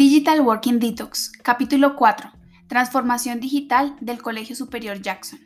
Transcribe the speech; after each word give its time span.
Digital 0.00 0.40
Working 0.40 0.78
Detox, 0.78 1.30
capítulo 1.42 1.94
4. 1.94 2.32
Transformación 2.68 3.38
digital 3.38 3.96
del 4.00 4.22
Colegio 4.22 4.56
Superior 4.56 5.02
Jackson. 5.02 5.40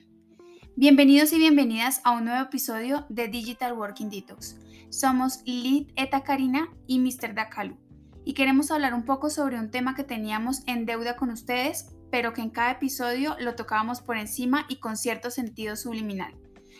Bienvenidos 0.76 1.32
y 1.32 1.38
bienvenidas 1.38 2.00
a 2.04 2.12
un 2.12 2.26
nuevo 2.26 2.40
episodio 2.40 3.04
de 3.08 3.26
Digital 3.26 3.72
Working 3.72 4.10
Detox. 4.10 4.54
Somos 4.90 5.40
Lilith 5.44 5.90
Eta 5.96 6.22
Karina 6.22 6.68
y 6.86 7.00
Mr. 7.00 7.34
Dakalu 7.34 7.76
y 8.24 8.34
queremos 8.34 8.70
hablar 8.70 8.94
un 8.94 9.04
poco 9.04 9.28
sobre 9.28 9.58
un 9.58 9.72
tema 9.72 9.96
que 9.96 10.04
teníamos 10.04 10.62
en 10.68 10.86
deuda 10.86 11.16
con 11.16 11.30
ustedes, 11.30 11.88
pero 12.12 12.32
que 12.32 12.42
en 12.42 12.50
cada 12.50 12.70
episodio 12.70 13.34
lo 13.40 13.56
tocábamos 13.56 14.02
por 14.02 14.16
encima 14.16 14.66
y 14.68 14.76
con 14.76 14.96
cierto 14.96 15.32
sentido 15.32 15.74
subliminal, 15.74 16.32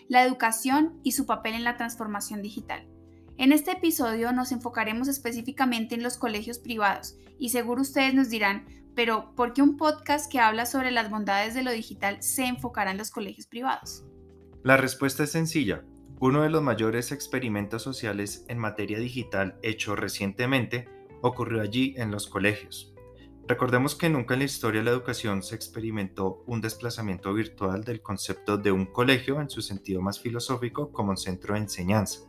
la 0.08 0.22
educación 0.22 1.00
y 1.02 1.10
su 1.10 1.26
papel 1.26 1.54
en 1.54 1.64
la 1.64 1.76
transformación 1.76 2.40
digital. 2.40 2.86
En 3.36 3.50
este 3.50 3.72
episodio 3.72 4.32
nos 4.32 4.52
enfocaremos 4.52 5.08
específicamente 5.08 5.96
en 5.96 6.04
los 6.04 6.18
colegios 6.18 6.58
privados 6.58 7.16
y 7.36 7.48
seguro 7.48 7.82
ustedes 7.82 8.14
nos 8.14 8.30
dirán, 8.30 8.64
pero 8.94 9.34
¿por 9.34 9.52
qué 9.52 9.60
un 9.60 9.76
podcast 9.76 10.30
que 10.30 10.38
habla 10.38 10.66
sobre 10.66 10.92
las 10.92 11.10
bondades 11.10 11.52
de 11.52 11.64
lo 11.64 11.72
digital 11.72 12.22
se 12.22 12.46
enfocará 12.46 12.92
en 12.92 12.98
los 12.98 13.10
colegios 13.10 13.48
privados? 13.48 14.04
La 14.62 14.76
respuesta 14.76 15.24
es 15.24 15.32
sencilla. 15.32 15.82
Uno 16.20 16.42
de 16.42 16.48
los 16.48 16.62
mayores 16.62 17.10
experimentos 17.10 17.82
sociales 17.82 18.44
en 18.48 18.58
materia 18.58 19.00
digital 19.00 19.58
hecho 19.62 19.96
recientemente 19.96 20.88
ocurrió 21.20 21.60
allí 21.60 21.94
en 21.96 22.12
los 22.12 22.28
colegios. 22.28 22.94
Recordemos 23.48 23.96
que 23.96 24.08
nunca 24.08 24.34
en 24.34 24.40
la 24.40 24.46
historia 24.46 24.80
de 24.80 24.84
la 24.84 24.92
educación 24.92 25.42
se 25.42 25.56
experimentó 25.56 26.44
un 26.46 26.60
desplazamiento 26.60 27.34
virtual 27.34 27.82
del 27.82 28.00
concepto 28.00 28.58
de 28.58 28.70
un 28.70 28.86
colegio 28.86 29.40
en 29.40 29.50
su 29.50 29.60
sentido 29.60 30.00
más 30.00 30.20
filosófico 30.20 30.92
como 30.92 31.10
un 31.10 31.16
centro 31.16 31.54
de 31.54 31.60
enseñanza. 31.60 32.20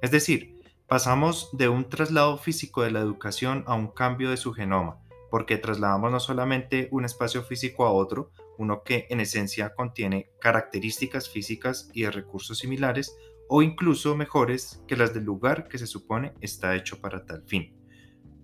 Es 0.00 0.12
decir, 0.12 0.62
pasamos 0.86 1.50
de 1.52 1.68
un 1.68 1.88
traslado 1.88 2.38
físico 2.38 2.82
de 2.82 2.92
la 2.92 3.00
educación 3.00 3.64
a 3.66 3.74
un 3.74 3.88
cambio 3.88 4.30
de 4.30 4.36
su 4.36 4.52
genoma, 4.52 5.00
porque 5.28 5.58
trasladamos 5.58 6.12
no 6.12 6.20
solamente 6.20 6.88
un 6.92 7.04
espacio 7.04 7.42
físico 7.42 7.84
a 7.84 7.90
otro, 7.90 8.30
uno 8.58 8.84
que 8.84 9.08
en 9.10 9.18
esencia 9.18 9.74
contiene 9.74 10.30
características 10.40 11.28
físicas 11.28 11.90
y 11.92 12.02
de 12.02 12.12
recursos 12.12 12.58
similares 12.58 13.16
o 13.48 13.60
incluso 13.60 14.14
mejores 14.14 14.80
que 14.86 14.96
las 14.96 15.12
del 15.14 15.24
lugar 15.24 15.66
que 15.66 15.78
se 15.78 15.86
supone 15.88 16.32
está 16.40 16.76
hecho 16.76 17.00
para 17.00 17.26
tal 17.26 17.42
fin. 17.42 17.74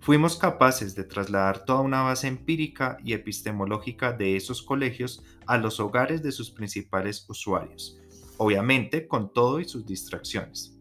Fuimos 0.00 0.36
capaces 0.36 0.96
de 0.96 1.04
trasladar 1.04 1.64
toda 1.64 1.80
una 1.82 2.02
base 2.02 2.26
empírica 2.26 2.98
y 3.04 3.12
epistemológica 3.12 4.12
de 4.12 4.36
esos 4.36 4.60
colegios 4.62 5.22
a 5.46 5.56
los 5.56 5.78
hogares 5.78 6.20
de 6.22 6.32
sus 6.32 6.50
principales 6.50 7.24
usuarios, 7.28 8.00
obviamente 8.38 9.06
con 9.06 9.32
todo 9.32 9.60
y 9.60 9.64
sus 9.66 9.86
distracciones 9.86 10.73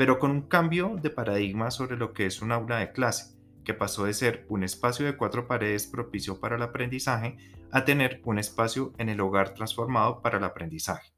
pero 0.00 0.18
con 0.18 0.30
un 0.30 0.40
cambio 0.40 0.96
de 0.98 1.10
paradigma 1.10 1.70
sobre 1.70 1.98
lo 1.98 2.14
que 2.14 2.24
es 2.24 2.40
un 2.40 2.52
aula 2.52 2.78
de 2.78 2.90
clase, 2.90 3.36
que 3.66 3.74
pasó 3.74 4.06
de 4.06 4.14
ser 4.14 4.46
un 4.48 4.64
espacio 4.64 5.04
de 5.04 5.14
cuatro 5.14 5.46
paredes 5.46 5.86
propicio 5.86 6.40
para 6.40 6.56
el 6.56 6.62
aprendizaje 6.62 7.36
a 7.70 7.84
tener 7.84 8.22
un 8.24 8.38
espacio 8.38 8.94
en 8.96 9.10
el 9.10 9.20
hogar 9.20 9.52
transformado 9.52 10.22
para 10.22 10.38
el 10.38 10.44
aprendizaje. 10.44 11.12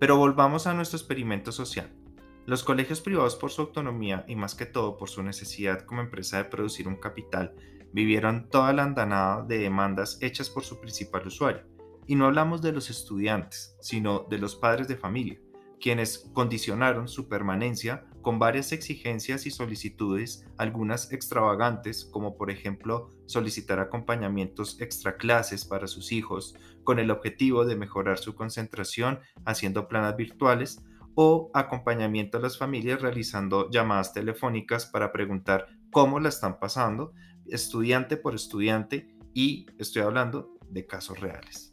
Pero 0.00 0.16
volvamos 0.16 0.66
a 0.66 0.72
nuestro 0.72 0.96
experimento 0.96 1.52
social. 1.52 1.92
Los 2.46 2.64
colegios 2.64 3.02
privados 3.02 3.36
por 3.36 3.50
su 3.50 3.60
autonomía 3.60 4.24
y 4.26 4.36
más 4.36 4.54
que 4.54 4.64
todo 4.64 4.96
por 4.96 5.10
su 5.10 5.22
necesidad 5.22 5.84
como 5.84 6.00
empresa 6.00 6.38
de 6.38 6.48
producir 6.48 6.88
un 6.88 6.96
capital, 6.96 7.54
vivieron 7.92 8.48
toda 8.48 8.72
la 8.72 8.84
andanada 8.84 9.44
de 9.44 9.58
demandas 9.58 10.16
hechas 10.22 10.48
por 10.48 10.64
su 10.64 10.80
principal 10.80 11.26
usuario. 11.26 11.66
Y 12.06 12.14
no 12.14 12.24
hablamos 12.24 12.62
de 12.62 12.72
los 12.72 12.88
estudiantes, 12.88 13.76
sino 13.82 14.20
de 14.30 14.38
los 14.38 14.56
padres 14.56 14.88
de 14.88 14.96
familia, 14.96 15.38
quienes 15.80 16.30
condicionaron 16.32 17.08
su 17.08 17.28
permanencia 17.28 18.04
con 18.22 18.38
varias 18.38 18.72
exigencias 18.72 19.46
y 19.46 19.50
solicitudes, 19.50 20.46
algunas 20.58 21.12
extravagantes, 21.12 22.04
como 22.04 22.36
por 22.36 22.50
ejemplo 22.50 23.10
solicitar 23.26 23.78
acompañamientos 23.78 24.80
extra 24.80 25.16
clases 25.16 25.64
para 25.64 25.86
sus 25.86 26.12
hijos, 26.12 26.54
con 26.84 26.98
el 26.98 27.10
objetivo 27.10 27.64
de 27.64 27.76
mejorar 27.76 28.18
su 28.18 28.34
concentración 28.34 29.20
haciendo 29.44 29.88
planas 29.88 30.16
virtuales, 30.16 30.82
o 31.20 31.50
acompañamiento 31.52 32.38
a 32.38 32.40
las 32.40 32.58
familias 32.58 33.02
realizando 33.02 33.68
llamadas 33.70 34.12
telefónicas 34.12 34.86
para 34.86 35.10
preguntar 35.10 35.66
cómo 35.90 36.20
la 36.20 36.28
están 36.28 36.60
pasando, 36.60 37.12
estudiante 37.46 38.16
por 38.16 38.36
estudiante, 38.36 39.16
y 39.34 39.66
estoy 39.78 40.02
hablando 40.02 40.56
de 40.70 40.86
casos 40.86 41.18
reales. 41.18 41.67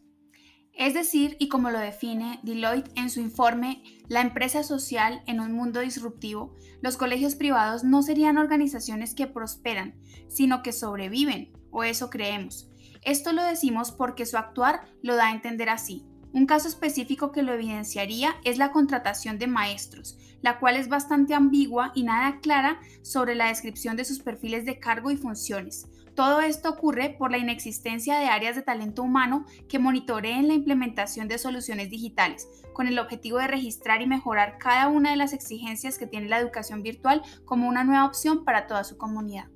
Es 0.78 0.94
decir, 0.94 1.38
y 1.40 1.48
como 1.48 1.72
lo 1.72 1.80
define 1.80 2.40
Deloitte 2.44 2.92
en 2.96 3.10
su 3.10 3.22
informe 3.22 3.82
La 4.10 4.22
empresa 4.22 4.62
social 4.64 5.24
en 5.26 5.40
un 5.40 5.54
mundo 5.54 5.80
disruptivo, 5.80 6.54
los 6.82 6.98
colegios 6.98 7.36
privados 7.36 7.84
no 7.84 8.04
serían 8.04 8.38
organizaciones 8.38 9.16
que 9.16 9.26
prosperan, 9.26 9.96
sino 10.28 10.62
que 10.64 10.74
sobreviven, 10.74 11.54
o 11.72 11.84
eso 11.84 12.10
creemos. 12.10 12.70
Esto 13.02 13.32
lo 13.32 13.44
decimos 13.44 13.92
porque 13.92 14.26
su 14.26 14.38
actuar 14.38 14.82
lo 15.02 15.16
da 15.16 15.28
a 15.28 15.32
entender 15.32 15.70
así. 15.70 16.06
Un 16.34 16.46
caso 16.46 16.68
específico 16.68 17.32
que 17.32 17.44
lo 17.44 17.54
evidenciaría 17.54 18.36
es 18.44 18.58
la 18.58 18.72
contratación 18.72 19.40
de 19.40 19.48
maestros, 19.48 20.18
la 20.42 20.60
cual 20.60 20.76
es 20.76 20.90
bastante 20.90 21.34
ambigua 21.34 21.94
y 21.96 22.04
nada 22.04 22.40
clara 22.42 22.82
sobre 23.02 23.36
la 23.36 23.48
descripción 23.48 23.96
de 23.96 24.04
sus 24.04 24.20
perfiles 24.20 24.66
de 24.66 24.78
cargo 24.78 25.10
y 25.10 25.18
funciones. 25.18 25.88
Todo 26.16 26.40
esto 26.40 26.70
ocurre 26.70 27.14
por 27.20 27.30
la 27.30 27.38
inexistencia 27.38 28.18
de 28.18 28.28
áreas 28.28 28.56
de 28.56 28.62
talento 28.62 29.04
humano 29.04 29.46
que 29.68 29.80
monitoreen 29.80 30.48
la 30.48 30.54
implementación 30.54 31.28
de 31.28 31.38
soluciones 31.38 31.90
digitales, 31.90 32.48
con 32.72 32.88
el 32.88 33.00
objetivo 33.00 33.38
de 33.40 33.48
registrar 33.48 34.02
y 34.02 34.08
mejorar 34.08 34.58
cada 34.58 34.88
una 34.88 35.12
de 35.12 35.18
las 35.18 35.34
exigencias 35.34 35.98
que 35.98 36.08
tiene 36.08 36.30
la 36.30 36.40
educación 36.40 36.84
virtual 36.84 37.22
como 37.44 37.68
una 37.68 37.84
nueva 37.84 38.06
opción 38.06 38.46
para 38.46 38.66
toda 38.66 38.86
su 38.86 38.98
comunidad. 38.98 39.50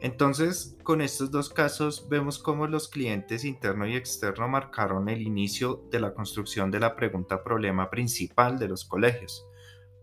Entonces, 0.00 0.76
con 0.84 1.00
estos 1.00 1.30
dos 1.30 1.48
casos 1.48 2.06
vemos 2.08 2.38
cómo 2.38 2.66
los 2.66 2.88
clientes 2.88 3.44
interno 3.44 3.86
y 3.86 3.96
externo 3.96 4.46
marcaron 4.46 5.08
el 5.08 5.22
inicio 5.22 5.88
de 5.90 6.00
la 6.00 6.12
construcción 6.12 6.70
de 6.70 6.80
la 6.80 6.96
pregunta 6.96 7.42
problema 7.42 7.88
principal 7.88 8.58
de 8.58 8.68
los 8.68 8.84
colegios. 8.84 9.44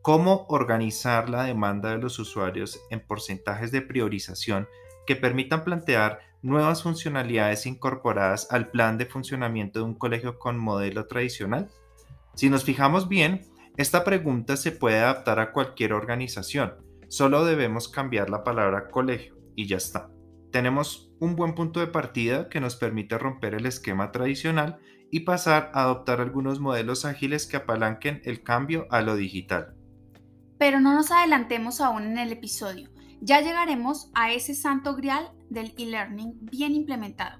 ¿Cómo 0.01 0.45
organizar 0.49 1.29
la 1.29 1.43
demanda 1.43 1.91
de 1.91 1.99
los 1.99 2.19
usuarios 2.19 2.79
en 2.89 3.05
porcentajes 3.05 3.71
de 3.71 3.81
priorización 3.81 4.67
que 5.05 5.15
permitan 5.15 5.63
plantear 5.63 6.19
nuevas 6.41 6.83
funcionalidades 6.83 7.65
incorporadas 7.65 8.47
al 8.51 8.69
plan 8.69 8.97
de 8.97 9.05
funcionamiento 9.05 9.79
de 9.79 9.85
un 9.85 9.95
colegio 9.95 10.37
con 10.37 10.57
modelo 10.57 11.07
tradicional? 11.07 11.69
Si 12.35 12.49
nos 12.49 12.63
fijamos 12.63 13.07
bien, 13.07 13.41
esta 13.77 14.03
pregunta 14.03 14.57
se 14.57 14.71
puede 14.71 14.99
adaptar 14.99 15.39
a 15.39 15.51
cualquier 15.51 15.93
organización, 15.93 16.75
solo 17.07 17.45
debemos 17.45 17.87
cambiar 17.87 18.29
la 18.29 18.43
palabra 18.43 18.89
colegio 18.89 19.37
y 19.55 19.67
ya 19.67 19.77
está. 19.77 20.09
Tenemos 20.51 21.11
un 21.19 21.35
buen 21.35 21.55
punto 21.55 21.79
de 21.79 21.87
partida 21.87 22.47
que 22.49 22.61
nos 22.61 22.75
permite 22.75 23.17
romper 23.17 23.55
el 23.55 23.65
esquema 23.65 24.11
tradicional 24.11 24.79
y 25.11 25.21
pasar 25.21 25.71
a 25.73 25.83
adoptar 25.83 26.21
algunos 26.21 26.59
modelos 26.59 27.05
ágiles 27.05 27.47
que 27.47 27.57
apalanquen 27.57 28.21
el 28.23 28.43
cambio 28.43 28.87
a 28.89 29.01
lo 29.01 29.15
digital. 29.15 29.75
Pero 30.57 30.79
no 30.79 30.93
nos 30.93 31.11
adelantemos 31.11 31.81
aún 31.81 32.03
en 32.03 32.17
el 32.17 32.31
episodio. 32.31 32.89
Ya 33.21 33.41
llegaremos 33.41 34.09
a 34.13 34.31
ese 34.31 34.53
santo 34.53 34.95
grial 34.95 35.31
del 35.49 35.73
e-learning 35.77 36.37
bien 36.41 36.75
implementado. 36.75 37.39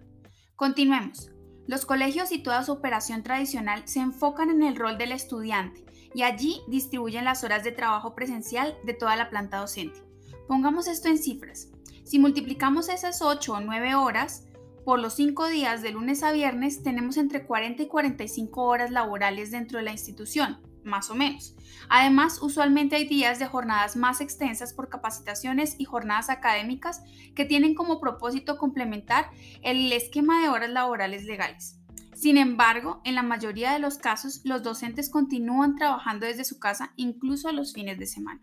Continuemos. 0.55 1.31
Los 1.67 1.85
colegios 1.85 2.31
y 2.31 2.39
toda 2.39 2.63
su 2.63 2.71
operación 2.71 3.23
tradicional 3.23 3.87
se 3.87 3.99
enfocan 3.99 4.49
en 4.49 4.63
el 4.63 4.75
rol 4.75 4.97
del 4.97 5.11
estudiante 5.11 5.83
y 6.13 6.21
allí 6.21 6.61
distribuyen 6.67 7.25
las 7.25 7.43
horas 7.43 7.63
de 7.63 7.71
trabajo 7.71 8.15
presencial 8.15 8.77
de 8.85 8.93
toda 8.93 9.15
la 9.15 9.29
planta 9.29 9.57
docente. 9.57 10.01
Pongamos 10.47 10.87
esto 10.87 11.09
en 11.09 11.17
cifras. 11.17 11.69
Si 12.03 12.19
multiplicamos 12.19 12.87
esas 12.87 13.21
8 13.21 13.53
o 13.53 13.59
9 13.61 13.95
horas 13.95 14.47
por 14.85 14.99
los 14.99 15.15
5 15.15 15.47
días 15.47 15.81
de 15.81 15.91
lunes 15.91 16.21
a 16.21 16.31
viernes, 16.31 16.83
tenemos 16.83 17.17
entre 17.17 17.45
40 17.45 17.83
y 17.83 17.87
45 17.87 18.63
horas 18.63 18.91
laborales 18.91 19.49
dentro 19.51 19.79
de 19.79 19.85
la 19.85 19.91
institución 19.91 20.59
más 20.85 21.09
o 21.09 21.15
menos. 21.15 21.55
Además, 21.89 22.39
usualmente 22.41 22.95
hay 22.95 23.07
días 23.07 23.39
de 23.39 23.47
jornadas 23.47 23.95
más 23.95 24.21
extensas 24.21 24.73
por 24.73 24.89
capacitaciones 24.89 25.75
y 25.77 25.85
jornadas 25.85 26.29
académicas 26.29 27.03
que 27.35 27.45
tienen 27.45 27.75
como 27.75 27.99
propósito 27.99 28.57
complementar 28.57 29.29
el 29.61 29.91
esquema 29.91 30.41
de 30.41 30.49
horas 30.49 30.69
laborales 30.69 31.25
legales. 31.25 31.79
Sin 32.13 32.37
embargo, 32.37 33.01
en 33.03 33.15
la 33.15 33.23
mayoría 33.23 33.73
de 33.73 33.79
los 33.79 33.97
casos, 33.97 34.41
los 34.45 34.63
docentes 34.63 35.09
continúan 35.09 35.75
trabajando 35.75 36.25
desde 36.25 36.45
su 36.45 36.59
casa 36.59 36.93
incluso 36.95 37.49
a 37.49 37.51
los 37.51 37.73
fines 37.73 37.99
de 37.99 38.07
semana. 38.07 38.41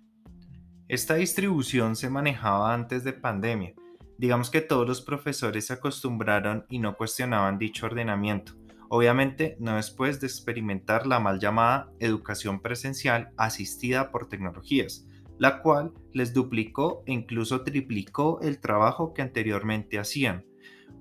Esta 0.89 1.15
distribución 1.15 1.97
se 1.97 2.11
manejaba 2.11 2.75
antes 2.75 3.03
de 3.03 3.15
pandemia. 3.15 3.73
Digamos 4.19 4.51
que 4.51 4.61
todos 4.61 4.87
los 4.87 5.01
profesores 5.01 5.67
se 5.67 5.73
acostumbraron 5.73 6.67
y 6.69 6.81
no 6.81 6.97
cuestionaban 6.97 7.59
dicho 7.59 7.87
ordenamiento. 7.87 8.53
Obviamente 8.95 9.57
no 9.59 9.77
después 9.77 10.21
de 10.21 10.27
experimentar 10.27 11.07
la 11.07 11.19
mal 11.19 11.41
llamada 11.41 11.91
educación 11.99 12.61
presencial 12.61 13.31
asistida 13.39 14.11
por 14.11 14.29
tecnologías, 14.29 15.07
la 15.39 15.63
cual 15.63 15.95
les 16.13 16.35
duplicó 16.35 17.03
e 17.07 17.15
incluso 17.15 17.63
triplicó 17.63 18.39
el 18.43 18.61
trabajo 18.61 19.15
que 19.15 19.23
anteriormente 19.23 19.99
hacían. 19.99 20.45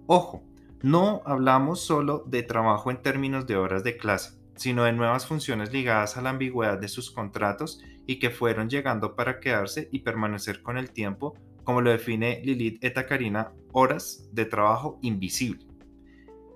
Ojo, 0.08 0.42
no 0.82 1.22
hablamos 1.26 1.82
solo 1.82 2.24
de 2.28 2.44
trabajo 2.44 2.92
en 2.92 3.02
términos 3.02 3.46
de 3.46 3.58
horas 3.58 3.84
de 3.84 3.98
clase, 3.98 4.40
sino 4.56 4.86
de 4.86 4.94
nuevas 4.94 5.28
funciones 5.28 5.74
ligadas 5.74 6.16
a 6.16 6.22
la 6.22 6.30
ambigüedad 6.30 6.80
de 6.80 6.88
sus 6.88 7.12
contratos 7.12 7.82
y 8.08 8.20
que 8.20 8.30
fueron 8.30 8.70
llegando 8.70 9.18
para 9.18 9.42
quedarse 9.42 9.90
y 9.92 10.00
permanecer 10.00 10.62
con 10.62 10.78
el 10.78 10.92
tiempo, 10.92 11.34
como 11.66 11.82
lo 11.82 11.92
define 11.92 12.40
Lilith 12.42 12.82
Eta 12.86 13.06
Karina, 13.06 13.52
horas 13.74 14.30
de 14.32 14.46
trabajo 14.46 14.98
invisible. 15.02 15.71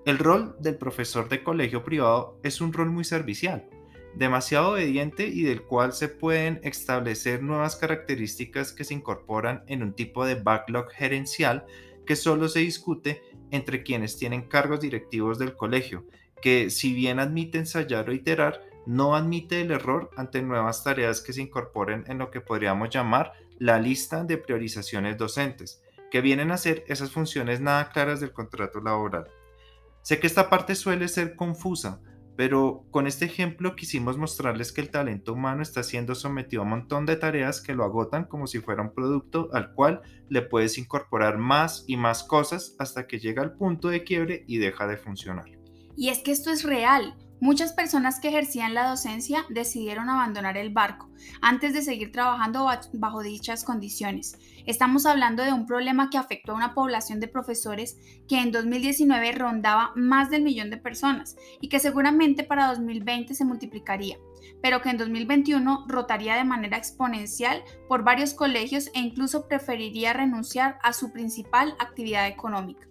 El 0.06 0.18
rol 0.18 0.54
del 0.60 0.76
profesor 0.76 1.28
de 1.28 1.42
colegio 1.42 1.82
privado 1.82 2.38
es 2.44 2.60
un 2.60 2.72
rol 2.72 2.90
muy 2.92 3.02
servicial, 3.02 3.68
demasiado 4.14 4.74
obediente 4.74 5.26
y 5.26 5.42
del 5.42 5.62
cual 5.62 5.92
se 5.94 6.06
pueden 6.06 6.60
establecer 6.62 7.42
nuevas 7.42 7.74
características 7.74 8.72
que 8.72 8.84
se 8.84 8.94
incorporan 8.94 9.64
en 9.66 9.82
un 9.82 9.94
tipo 9.94 10.24
de 10.24 10.36
backlog 10.36 10.92
gerencial 10.92 11.66
que 12.06 12.14
solo 12.14 12.48
se 12.48 12.60
discute 12.60 13.20
entre 13.50 13.82
quienes 13.82 14.16
tienen 14.16 14.42
cargos 14.42 14.78
directivos 14.78 15.40
del 15.40 15.56
colegio, 15.56 16.06
que 16.40 16.70
si 16.70 16.94
bien 16.94 17.18
admite 17.18 17.58
ensayar 17.58 18.08
o 18.08 18.12
iterar, 18.12 18.62
no 18.86 19.16
admite 19.16 19.60
el 19.60 19.72
error 19.72 20.10
ante 20.16 20.40
nuevas 20.40 20.84
tareas 20.84 21.20
que 21.20 21.32
se 21.32 21.42
incorporen 21.42 22.04
en 22.06 22.18
lo 22.18 22.30
que 22.30 22.40
podríamos 22.40 22.90
llamar 22.90 23.32
la 23.58 23.80
lista 23.80 24.22
de 24.22 24.38
priorizaciones 24.38 25.18
docentes, 25.18 25.82
que 26.12 26.20
vienen 26.20 26.52
a 26.52 26.58
ser 26.58 26.84
esas 26.86 27.10
funciones 27.10 27.60
nada 27.60 27.88
claras 27.88 28.20
del 28.20 28.32
contrato 28.32 28.78
laboral. 28.80 29.26
Sé 30.06 30.20
que 30.20 30.28
esta 30.28 30.48
parte 30.48 30.76
suele 30.76 31.08
ser 31.08 31.34
confusa, 31.34 32.00
pero 32.36 32.84
con 32.92 33.08
este 33.08 33.24
ejemplo 33.24 33.74
quisimos 33.74 34.16
mostrarles 34.16 34.70
que 34.70 34.80
el 34.80 34.88
talento 34.88 35.32
humano 35.32 35.62
está 35.62 35.82
siendo 35.82 36.14
sometido 36.14 36.62
a 36.62 36.64
un 36.64 36.70
montón 36.70 37.06
de 37.06 37.16
tareas 37.16 37.60
que 37.60 37.74
lo 37.74 37.82
agotan 37.82 38.22
como 38.22 38.46
si 38.46 38.60
fuera 38.60 38.82
un 38.82 38.94
producto 38.94 39.48
al 39.52 39.72
cual 39.72 40.02
le 40.28 40.42
puedes 40.42 40.78
incorporar 40.78 41.38
más 41.38 41.82
y 41.88 41.96
más 41.96 42.22
cosas 42.22 42.76
hasta 42.78 43.08
que 43.08 43.18
llega 43.18 43.42
al 43.42 43.54
punto 43.54 43.88
de 43.88 44.04
quiebre 44.04 44.44
y 44.46 44.58
deja 44.58 44.86
de 44.86 44.96
funcionar. 44.96 45.46
Y 45.96 46.10
es 46.10 46.20
que 46.20 46.30
esto 46.30 46.52
es 46.52 46.62
real. 46.62 47.16
Muchas 47.38 47.74
personas 47.74 48.18
que 48.18 48.28
ejercían 48.28 48.72
la 48.72 48.88
docencia 48.88 49.44
decidieron 49.50 50.08
abandonar 50.08 50.56
el 50.56 50.72
barco 50.72 51.10
antes 51.42 51.74
de 51.74 51.82
seguir 51.82 52.10
trabajando 52.10 52.66
bajo 52.94 53.22
dichas 53.22 53.62
condiciones. 53.62 54.38
Estamos 54.64 55.04
hablando 55.04 55.42
de 55.42 55.52
un 55.52 55.66
problema 55.66 56.08
que 56.08 56.16
afectó 56.16 56.52
a 56.52 56.56
una 56.56 56.72
población 56.72 57.20
de 57.20 57.28
profesores 57.28 57.98
que 58.26 58.40
en 58.40 58.52
2019 58.52 59.32
rondaba 59.32 59.92
más 59.96 60.30
del 60.30 60.42
millón 60.42 60.70
de 60.70 60.78
personas 60.78 61.36
y 61.60 61.68
que 61.68 61.78
seguramente 61.78 62.42
para 62.42 62.68
2020 62.68 63.34
se 63.34 63.44
multiplicaría, 63.44 64.16
pero 64.62 64.80
que 64.80 64.88
en 64.88 64.96
2021 64.96 65.84
rotaría 65.88 66.36
de 66.36 66.44
manera 66.44 66.78
exponencial 66.78 67.62
por 67.86 68.02
varios 68.02 68.32
colegios 68.32 68.90
e 68.94 69.00
incluso 69.00 69.46
preferiría 69.46 70.14
renunciar 70.14 70.78
a 70.82 70.94
su 70.94 71.12
principal 71.12 71.76
actividad 71.78 72.28
económica. 72.28 72.88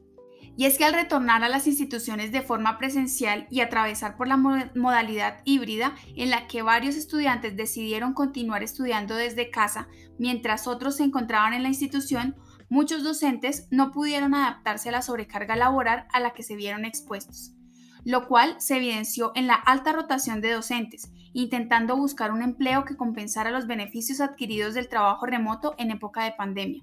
Y 0.57 0.65
es 0.65 0.77
que 0.77 0.85
al 0.85 0.93
retornar 0.93 1.43
a 1.43 1.49
las 1.49 1.67
instituciones 1.67 2.31
de 2.31 2.41
forma 2.41 2.77
presencial 2.77 3.45
y 3.49 3.59
atravesar 3.59 4.15
por 4.15 4.27
la 4.27 4.37
modalidad 4.37 5.41
híbrida 5.43 5.95
en 6.15 6.29
la 6.29 6.47
que 6.47 6.61
varios 6.61 6.95
estudiantes 6.95 7.57
decidieron 7.57 8.13
continuar 8.13 8.63
estudiando 8.63 9.15
desde 9.15 9.51
casa 9.51 9.89
mientras 10.17 10.67
otros 10.67 10.95
se 10.95 11.03
encontraban 11.03 11.53
en 11.53 11.63
la 11.63 11.69
institución, 11.69 12.35
muchos 12.69 13.03
docentes 13.03 13.67
no 13.69 13.91
pudieron 13.91 14.33
adaptarse 14.33 14.89
a 14.89 14.93
la 14.93 15.01
sobrecarga 15.01 15.57
laboral 15.57 16.07
a 16.13 16.19
la 16.21 16.33
que 16.33 16.43
se 16.43 16.55
vieron 16.55 16.85
expuestos, 16.85 17.53
lo 18.05 18.27
cual 18.27 18.55
se 18.59 18.77
evidenció 18.77 19.33
en 19.35 19.47
la 19.47 19.55
alta 19.55 19.91
rotación 19.91 20.39
de 20.39 20.53
docentes, 20.53 21.11
intentando 21.33 21.97
buscar 21.97 22.31
un 22.31 22.41
empleo 22.41 22.85
que 22.85 22.95
compensara 22.95 23.51
los 23.51 23.67
beneficios 23.67 24.21
adquiridos 24.21 24.73
del 24.73 24.87
trabajo 24.87 25.25
remoto 25.25 25.75
en 25.77 25.91
época 25.91 26.23
de 26.23 26.31
pandemia. 26.31 26.81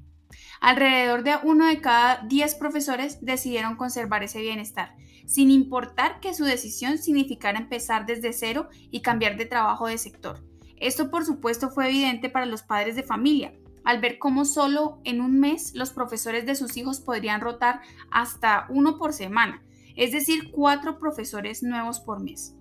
Alrededor 0.61 1.23
de 1.23 1.37
uno 1.43 1.67
de 1.67 1.81
cada 1.81 2.23
diez 2.27 2.55
profesores 2.55 3.19
decidieron 3.21 3.77
conservar 3.77 4.23
ese 4.23 4.41
bienestar, 4.41 4.95
sin 5.27 5.51
importar 5.51 6.21
que 6.21 6.35
su 6.35 6.45
decisión 6.45 6.99
significara 6.99 7.59
empezar 7.59 8.07
desde 8.07 8.33
cero 8.33 8.69
y 8.91 9.01
cambiar 9.01 9.37
de 9.37 9.47
trabajo 9.47 9.87
de 9.87 9.99
sector. 9.99 10.45
Esto 10.77 11.11
por 11.11 11.25
supuesto 11.25 11.71
fue 11.71 11.89
evidente 11.89 12.29
para 12.29 12.47
los 12.47 12.63
padres 12.63 12.97
de 12.97 13.03
familia, 13.03 13.55
al 13.85 14.01
ver 14.01 14.19
cómo 14.19 14.45
solo 14.45 15.01
en 15.05 15.21
un 15.21 15.39
mes 15.39 15.75
los 15.75 15.91
profesores 15.91 16.47
de 16.47 16.55
sus 16.55 16.77
hijos 16.77 17.01
podrían 17.01 17.41
rotar 17.41 17.81
hasta 18.11 18.67
uno 18.69 18.99
por 18.99 19.13
semana, 19.13 19.63
es 19.97 20.13
decir, 20.13 20.51
cuatro 20.53 20.99
profesores 20.99 21.63
nuevos 21.63 22.01
por 22.01 22.21
mes. 22.23 22.55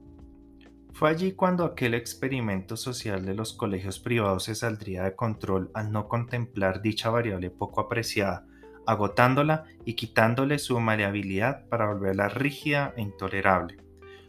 Fue 0.93 1.09
allí 1.09 1.31
cuando 1.31 1.65
aquel 1.65 1.93
experimento 1.93 2.77
social 2.77 3.25
de 3.25 3.33
los 3.33 3.53
colegios 3.53 3.99
privados 3.99 4.43
se 4.43 4.55
saldría 4.55 5.03
de 5.03 5.15
control 5.15 5.71
al 5.73 5.91
no 5.91 6.07
contemplar 6.07 6.81
dicha 6.81 7.09
variable 7.09 7.49
poco 7.49 7.81
apreciada, 7.81 8.45
agotándola 8.85 9.65
y 9.85 9.95
quitándole 9.95 10.59
su 10.59 10.79
maleabilidad 10.79 11.67
para 11.69 11.87
volverla 11.87 12.29
rígida 12.29 12.93
e 12.97 13.01
intolerable. 13.01 13.77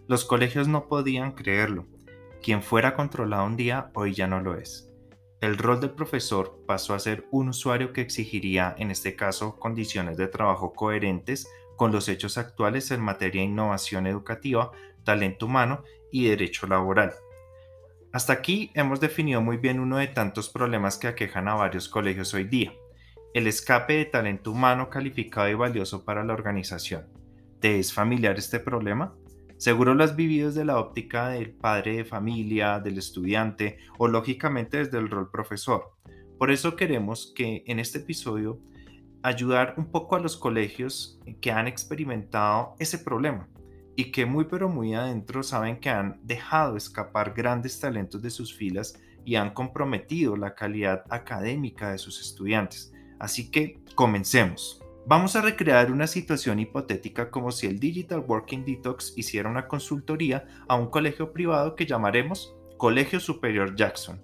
Los 0.07 0.25
colegios 0.25 0.69
no 0.69 0.89
podían 0.89 1.33
creerlo. 1.33 1.87
Quien 2.43 2.63
fuera 2.63 2.95
controlado 2.95 3.47
un 3.47 3.57
día 3.57 3.91
hoy 3.95 4.15
ya 4.15 4.27
no 4.27 4.41
lo 4.41 4.57
es. 4.57 4.89
El 5.41 5.59
rol 5.59 5.81
del 5.81 5.91
profesor 5.91 6.63
pasó 6.67 6.95
a 6.95 7.01
ser 7.01 7.27
un 7.33 7.49
usuario 7.49 7.93
que 7.93 8.01
exigiría, 8.01 8.75
en 8.79 8.91
este 8.93 9.17
caso, 9.17 9.59
condiciones 9.59 10.17
de 10.17 10.29
trabajo 10.29 10.73
coherentes 10.73 11.49
con 11.77 11.91
los 11.91 12.09
hechos 12.09 12.39
actuales 12.39 12.93
en 12.93 13.01
materia 13.01 13.43
de 13.43 13.49
innovación 13.49 14.07
educativa, 14.07 14.71
talento 15.05 15.47
humano 15.47 15.85
y 16.11 16.29
derecho 16.29 16.67
laboral. 16.67 17.13
Hasta 18.13 18.35
aquí 18.35 18.71
hemos 18.75 19.01
definido 19.01 19.41
muy 19.41 19.57
bien 19.57 19.81
uno 19.81 19.97
de 19.97 20.07
tantos 20.07 20.51
problemas 20.51 20.99
que 20.99 21.07
aquejan 21.07 21.49
a 21.49 21.55
varios 21.55 21.89
colegios 21.89 22.35
hoy 22.35 22.45
día, 22.45 22.73
el 23.33 23.47
escape 23.47 23.95
de 23.95 24.05
talento 24.05 24.51
humano 24.51 24.91
calificado 24.91 25.49
y 25.49 25.55
valioso 25.55 26.05
para 26.05 26.23
la 26.23 26.35
organización. 26.35 27.07
¿Te 27.59 27.79
es 27.79 27.93
familiar 27.93 28.37
este 28.37 28.61
problema? 28.61 29.15
Seguro 29.57 29.95
lo 29.95 30.05
has 30.05 30.15
vivido 30.15 30.49
desde 30.49 30.65
la 30.65 30.79
óptica 30.79 31.29
del 31.29 31.53
padre 31.53 31.97
de 31.97 32.05
familia, 32.05 32.81
del 32.81 32.99
estudiante 32.99 33.79
o 33.97 34.09
lógicamente 34.09 34.79
desde 34.79 34.99
el 34.99 35.09
rol 35.09 35.31
profesor. 35.31 35.93
Por 36.37 36.51
eso 36.51 36.77
queremos 36.77 37.33
que 37.35 37.63
en 37.67 37.79
este 37.79 38.01
episodio 38.01 38.59
ayudar 39.23 39.75
un 39.79 39.91
poco 39.91 40.17
a 40.17 40.21
los 40.21 40.37
colegios 40.37 41.21
que 41.41 41.53
han 41.53 41.69
experimentado 41.69 42.75
ese 42.79 42.99
problema 42.99 43.49
y 43.97 44.11
que 44.11 44.27
muy 44.27 44.45
pero 44.45 44.69
muy 44.69 44.95
adentro 44.95 45.43
saben 45.43 45.79
que 45.79 45.91
han 45.91 46.21
dejado 46.23 46.77
escapar 46.77 47.35
grandes 47.35 47.79
talentos 47.79 48.23
de 48.23 48.31
sus 48.31 48.55
filas 48.55 48.99
y 49.25 49.37
han 49.37 49.55
comprometido 49.55 50.37
la 50.37 50.55
calidad 50.55 51.05
académica 51.11 51.93
de 51.93 51.99
sus 51.99 52.21
estudiantes. 52.21 52.93
Así 53.19 53.51
que 53.51 53.81
comencemos. 53.95 54.81
Vamos 55.07 55.35
a 55.37 55.43
recrear 55.43 55.91
una 55.91 56.07
situación 56.07 56.61
hipotética 56.61 57.31
como 57.31 57.51
si 57.51 57.67
el 57.67 57.79
Digital 57.79 58.21
Working 58.21 58.65
Detox 58.65 59.15
hiciera 59.17 59.51
una 59.51 59.67
consultoría 59.67 60.47
a 60.69 60.77
un 60.77 60.89
colegio 60.91 61.33
privado 61.33 61.75
que 61.75 61.87
llamaremos 61.87 62.55
Colegio 62.79 63.21
Superior 63.21 63.75
Jackson. 63.77 64.21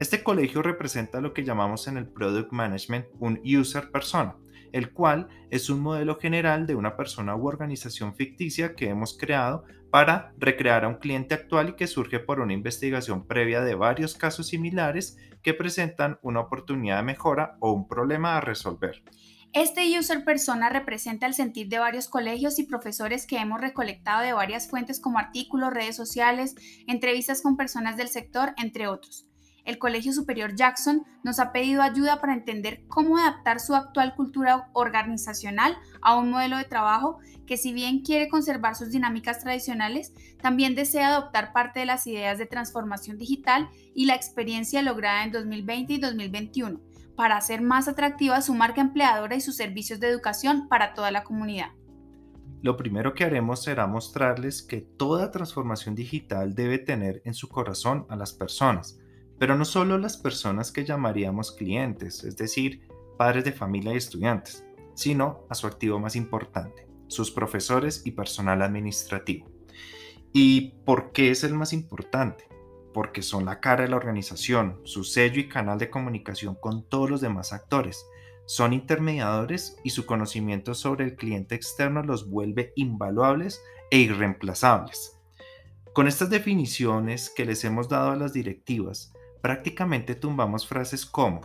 Este 0.00 0.22
colegio 0.22 0.62
representa 0.62 1.20
lo 1.20 1.32
que 1.32 1.44
llamamos 1.44 1.86
en 1.86 1.96
el 1.96 2.08
Product 2.08 2.52
Management 2.52 3.06
un 3.18 3.40
user 3.44 3.90
persona 3.90 4.36
el 4.72 4.92
cual 4.92 5.28
es 5.50 5.70
un 5.70 5.80
modelo 5.80 6.18
general 6.18 6.66
de 6.66 6.74
una 6.74 6.96
persona 6.96 7.36
u 7.36 7.46
organización 7.46 8.14
ficticia 8.14 8.74
que 8.74 8.88
hemos 8.88 9.16
creado 9.16 9.64
para 9.90 10.32
recrear 10.38 10.84
a 10.84 10.88
un 10.88 10.96
cliente 10.96 11.34
actual 11.34 11.70
y 11.70 11.76
que 11.76 11.86
surge 11.86 12.18
por 12.18 12.40
una 12.40 12.54
investigación 12.54 13.26
previa 13.26 13.60
de 13.60 13.74
varios 13.74 14.14
casos 14.14 14.48
similares 14.48 15.18
que 15.42 15.54
presentan 15.54 16.18
una 16.22 16.40
oportunidad 16.40 16.96
de 16.96 17.02
mejora 17.02 17.56
o 17.60 17.72
un 17.72 17.86
problema 17.86 18.36
a 18.36 18.40
resolver. 18.40 19.02
Este 19.52 19.98
user 19.98 20.24
persona 20.24 20.70
representa 20.70 21.26
el 21.26 21.34
sentir 21.34 21.68
de 21.68 21.78
varios 21.78 22.08
colegios 22.08 22.58
y 22.58 22.62
profesores 22.62 23.26
que 23.26 23.36
hemos 23.36 23.60
recolectado 23.60 24.22
de 24.22 24.32
varias 24.32 24.70
fuentes 24.70 24.98
como 24.98 25.18
artículos, 25.18 25.74
redes 25.74 25.94
sociales, 25.94 26.54
entrevistas 26.86 27.42
con 27.42 27.58
personas 27.58 27.98
del 27.98 28.08
sector, 28.08 28.54
entre 28.56 28.88
otros 28.88 29.26
el 29.64 29.78
Colegio 29.78 30.12
Superior 30.12 30.54
Jackson 30.54 31.04
nos 31.22 31.38
ha 31.38 31.52
pedido 31.52 31.82
ayuda 31.82 32.20
para 32.20 32.34
entender 32.34 32.84
cómo 32.88 33.18
adaptar 33.18 33.60
su 33.60 33.74
actual 33.74 34.14
cultura 34.14 34.68
organizacional 34.72 35.76
a 36.00 36.16
un 36.16 36.30
modelo 36.30 36.56
de 36.56 36.64
trabajo 36.64 37.18
que 37.46 37.56
si 37.56 37.72
bien 37.72 38.00
quiere 38.00 38.28
conservar 38.28 38.76
sus 38.76 38.90
dinámicas 38.90 39.40
tradicionales, 39.40 40.12
también 40.40 40.74
desea 40.74 41.08
adoptar 41.08 41.52
parte 41.52 41.80
de 41.80 41.86
las 41.86 42.06
ideas 42.06 42.38
de 42.38 42.46
transformación 42.46 43.18
digital 43.18 43.68
y 43.94 44.06
la 44.06 44.14
experiencia 44.14 44.82
lograda 44.82 45.24
en 45.24 45.32
2020 45.32 45.92
y 45.92 45.98
2021 45.98 46.80
para 47.16 47.36
hacer 47.36 47.60
más 47.60 47.88
atractiva 47.88 48.40
su 48.40 48.54
marca 48.54 48.80
empleadora 48.80 49.36
y 49.36 49.40
sus 49.40 49.56
servicios 49.56 50.00
de 50.00 50.08
educación 50.08 50.68
para 50.68 50.94
toda 50.94 51.10
la 51.10 51.24
comunidad. 51.24 51.68
Lo 52.62 52.76
primero 52.76 53.12
que 53.12 53.24
haremos 53.24 53.64
será 53.64 53.88
mostrarles 53.88 54.62
que 54.62 54.80
toda 54.80 55.32
transformación 55.32 55.96
digital 55.96 56.54
debe 56.54 56.78
tener 56.78 57.20
en 57.24 57.34
su 57.34 57.48
corazón 57.48 58.06
a 58.08 58.14
las 58.14 58.32
personas, 58.32 59.00
pero 59.42 59.56
no 59.56 59.64
solo 59.64 59.98
las 59.98 60.16
personas 60.16 60.70
que 60.70 60.84
llamaríamos 60.84 61.50
clientes, 61.50 62.22
es 62.22 62.36
decir, 62.36 62.86
padres 63.18 63.42
de 63.42 63.50
familia 63.50 63.92
y 63.92 63.96
estudiantes, 63.96 64.64
sino 64.94 65.48
a 65.50 65.56
su 65.56 65.66
activo 65.66 65.98
más 65.98 66.14
importante, 66.14 66.86
sus 67.08 67.32
profesores 67.32 68.02
y 68.04 68.12
personal 68.12 68.62
administrativo. 68.62 69.50
¿Y 70.32 70.74
por 70.84 71.10
qué 71.10 71.32
es 71.32 71.42
el 71.42 71.54
más 71.54 71.72
importante? 71.72 72.46
Porque 72.94 73.20
son 73.20 73.44
la 73.44 73.58
cara 73.58 73.82
de 73.82 73.88
la 73.88 73.96
organización, 73.96 74.80
su 74.84 75.02
sello 75.02 75.40
y 75.40 75.48
canal 75.48 75.76
de 75.76 75.90
comunicación 75.90 76.54
con 76.54 76.88
todos 76.88 77.10
los 77.10 77.20
demás 77.20 77.52
actores. 77.52 78.06
Son 78.46 78.72
intermediadores 78.72 79.76
y 79.82 79.90
su 79.90 80.06
conocimiento 80.06 80.72
sobre 80.72 81.04
el 81.04 81.16
cliente 81.16 81.56
externo 81.56 82.04
los 82.04 82.30
vuelve 82.30 82.72
invaluables 82.76 83.60
e 83.90 83.98
irreemplazables. 83.98 85.18
Con 85.94 86.06
estas 86.06 86.30
definiciones 86.30 87.28
que 87.28 87.44
les 87.44 87.64
hemos 87.64 87.88
dado 87.88 88.12
a 88.12 88.16
las 88.16 88.32
directivas, 88.32 89.12
prácticamente 89.42 90.14
tumbamos 90.14 90.66
frases 90.66 91.04
como 91.04 91.42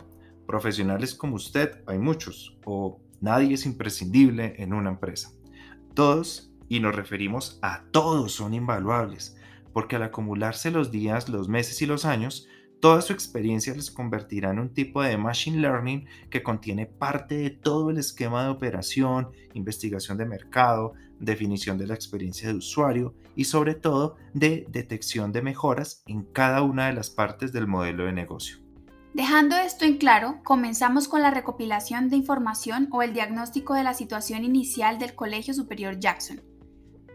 Profesionales 0.48 1.14
como 1.14 1.34
usted 1.34 1.82
hay 1.86 1.98
muchos, 1.98 2.56
o 2.64 3.02
nadie 3.20 3.52
es 3.52 3.66
imprescindible 3.66 4.54
en 4.56 4.72
una 4.72 4.88
empresa. 4.88 5.30
Todos, 5.92 6.50
y 6.70 6.80
nos 6.80 6.96
referimos 6.96 7.58
a 7.60 7.84
todos, 7.90 8.32
son 8.32 8.54
invaluables, 8.54 9.36
porque 9.74 9.96
al 9.96 10.04
acumularse 10.04 10.70
los 10.70 10.90
días, 10.90 11.28
los 11.28 11.50
meses 11.50 11.82
y 11.82 11.86
los 11.86 12.06
años, 12.06 12.48
Toda 12.80 13.02
su 13.02 13.12
experiencia 13.12 13.74
les 13.74 13.90
convertirá 13.90 14.52
en 14.52 14.60
un 14.60 14.72
tipo 14.72 15.02
de 15.02 15.16
machine 15.16 15.60
learning 15.60 16.06
que 16.30 16.44
contiene 16.44 16.86
parte 16.86 17.36
de 17.36 17.50
todo 17.50 17.90
el 17.90 17.98
esquema 17.98 18.44
de 18.44 18.50
operación, 18.50 19.30
investigación 19.52 20.16
de 20.16 20.26
mercado, 20.26 20.94
definición 21.20 21.78
de 21.78 21.86
la 21.86 21.94
experiencia 21.94 22.48
de 22.48 22.54
usuario 22.54 23.14
y 23.34 23.44
sobre 23.44 23.74
todo 23.74 24.16
de 24.34 24.66
detección 24.68 25.32
de 25.32 25.42
mejoras 25.42 26.02
en 26.06 26.22
cada 26.22 26.62
una 26.62 26.86
de 26.86 26.92
las 26.92 27.10
partes 27.10 27.52
del 27.52 27.66
modelo 27.66 28.04
de 28.04 28.12
negocio. 28.12 28.58
Dejando 29.14 29.56
esto 29.56 29.84
en 29.84 29.98
claro, 29.98 30.40
comenzamos 30.44 31.08
con 31.08 31.22
la 31.22 31.30
recopilación 31.30 32.08
de 32.08 32.16
información 32.16 32.88
o 32.92 33.02
el 33.02 33.14
diagnóstico 33.14 33.74
de 33.74 33.84
la 33.84 33.94
situación 33.94 34.44
inicial 34.44 34.98
del 34.98 35.14
Colegio 35.14 35.54
Superior 35.54 35.98
Jackson 35.98 36.40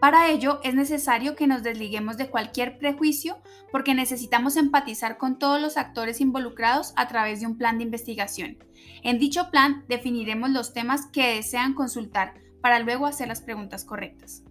para 0.03 0.29
ello 0.29 0.60
es 0.65 0.75
necesario 0.75 1.33
que 1.33 1.48
nos 1.48 1.63
desliguemos 1.63 2.17
de 2.17 2.29
cualquier 2.29 2.77
prejuicio 2.77 3.38
porque 3.72 3.93
necesitamos 3.93 4.57
empatizar 4.57 5.17
con 5.17 5.39
todos 5.39 5.62
los 5.62 5.77
actores 5.77 6.19
involucrados 6.19 6.91
a 6.98 7.07
través 7.07 7.39
de 7.39 7.48
un 7.48 7.57
plan 7.57 7.77
de 7.77 7.86
investigación. 7.86 8.57
En 9.03 9.17
dicho 9.17 9.50
plan 9.50 9.86
definiremos 9.88 10.50
los 10.50 10.74
temas 10.74 11.05
que 11.05 11.36
desean 11.36 11.74
consultar 11.74 12.33
para 12.63 12.79
luego 12.79 13.05
hacer 13.05 13.27
las 13.27 13.41
preguntas 13.41 13.84
correctas. 13.84 14.41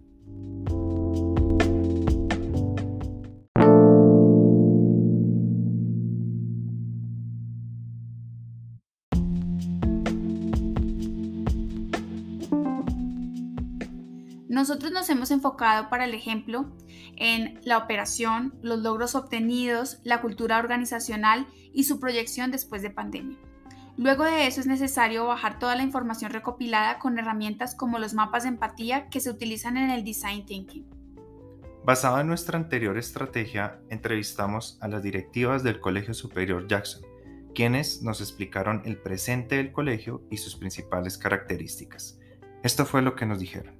Nosotros 14.47 14.91
nos 14.91 15.09
hemos 15.09 15.31
enfocado 15.31 15.89
para 15.89 16.05
el 16.05 16.13
ejemplo 16.13 16.71
en 17.15 17.59
la 17.63 17.79
operación, 17.79 18.53
los 18.61 18.77
logros 18.83 19.15
obtenidos, 19.15 19.97
la 20.03 20.21
cultura 20.21 20.59
organizacional 20.59 21.47
y 21.73 21.85
su 21.85 21.99
proyección 21.99 22.51
después 22.51 22.83
de 22.83 22.91
pandemia. 22.91 23.39
Luego 23.95 24.23
de 24.23 24.47
eso 24.47 24.59
es 24.59 24.65
necesario 24.65 25.27
bajar 25.27 25.59
toda 25.59 25.75
la 25.75 25.83
información 25.83 26.31
recopilada 26.31 26.97
con 26.97 27.19
herramientas 27.19 27.75
como 27.75 27.99
los 27.99 28.15
mapas 28.15 28.43
de 28.43 28.49
empatía 28.49 29.07
que 29.09 29.19
se 29.19 29.29
utilizan 29.29 29.77
en 29.77 29.91
el 29.91 30.03
Design 30.03 30.45
Thinking. 30.45 30.85
Basado 31.85 32.19
en 32.19 32.27
nuestra 32.27 32.57
anterior 32.57 32.97
estrategia, 32.97 33.79
entrevistamos 33.89 34.77
a 34.81 34.87
las 34.87 35.03
directivas 35.03 35.63
del 35.63 35.79
Colegio 35.79 36.13
Superior 36.13 36.67
Jackson, 36.67 37.03
quienes 37.53 38.01
nos 38.01 38.19
explicaron 38.21 38.81
el 38.85 38.97
presente 38.97 39.57
del 39.57 39.71
colegio 39.71 40.23
y 40.31 40.37
sus 40.37 40.55
principales 40.55 41.17
características. 41.17 42.19
Esto 42.63 42.85
fue 42.85 43.01
lo 43.01 43.15
que 43.15 43.25
nos 43.25 43.39
dijeron. 43.39 43.75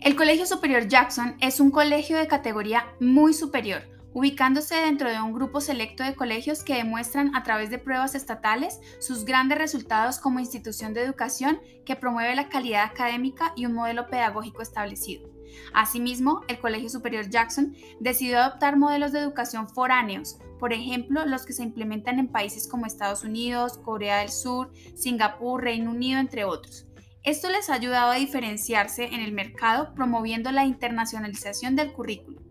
El 0.00 0.14
Colegio 0.14 0.46
Superior 0.46 0.86
Jackson 0.88 1.36
es 1.40 1.60
un 1.60 1.70
colegio 1.70 2.16
de 2.16 2.28
categoría 2.28 2.86
muy 3.00 3.34
superior, 3.34 3.82
ubicándose 4.16 4.76
dentro 4.76 5.10
de 5.10 5.20
un 5.20 5.34
grupo 5.34 5.60
selecto 5.60 6.02
de 6.02 6.14
colegios 6.14 6.62
que 6.62 6.76
demuestran 6.76 7.36
a 7.36 7.42
través 7.42 7.68
de 7.68 7.76
pruebas 7.76 8.14
estatales 8.14 8.80
sus 8.98 9.26
grandes 9.26 9.58
resultados 9.58 10.18
como 10.18 10.40
institución 10.40 10.94
de 10.94 11.02
educación 11.02 11.60
que 11.84 11.96
promueve 11.96 12.34
la 12.34 12.48
calidad 12.48 12.84
académica 12.84 13.52
y 13.56 13.66
un 13.66 13.74
modelo 13.74 14.06
pedagógico 14.06 14.62
establecido. 14.62 15.28
Asimismo, 15.74 16.40
el 16.48 16.58
Colegio 16.58 16.88
Superior 16.88 17.28
Jackson 17.28 17.76
decidió 18.00 18.38
adoptar 18.38 18.78
modelos 18.78 19.12
de 19.12 19.18
educación 19.18 19.68
foráneos, 19.68 20.38
por 20.58 20.72
ejemplo, 20.72 21.26
los 21.26 21.44
que 21.44 21.52
se 21.52 21.64
implementan 21.64 22.18
en 22.18 22.28
países 22.28 22.66
como 22.66 22.86
Estados 22.86 23.22
Unidos, 23.22 23.76
Corea 23.84 24.20
del 24.20 24.30
Sur, 24.30 24.72
Singapur, 24.94 25.62
Reino 25.62 25.90
Unido, 25.90 26.20
entre 26.20 26.44
otros. 26.44 26.86
Esto 27.22 27.50
les 27.50 27.68
ha 27.68 27.74
ayudado 27.74 28.12
a 28.12 28.16
diferenciarse 28.16 29.04
en 29.04 29.20
el 29.20 29.32
mercado 29.32 29.92
promoviendo 29.92 30.50
la 30.52 30.64
internacionalización 30.64 31.76
del 31.76 31.92
currículo. 31.92 32.45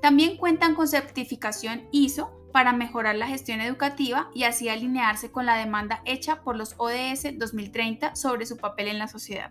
También 0.00 0.36
cuentan 0.36 0.74
con 0.74 0.88
certificación 0.88 1.88
ISO 1.90 2.30
para 2.52 2.72
mejorar 2.72 3.16
la 3.16 3.26
gestión 3.26 3.60
educativa 3.60 4.30
y 4.34 4.44
así 4.44 4.68
alinearse 4.68 5.30
con 5.30 5.46
la 5.46 5.56
demanda 5.56 6.02
hecha 6.04 6.42
por 6.42 6.56
los 6.56 6.74
ODS 6.78 7.38
2030 7.38 8.16
sobre 8.16 8.46
su 8.46 8.56
papel 8.56 8.88
en 8.88 8.98
la 8.98 9.08
sociedad. 9.08 9.50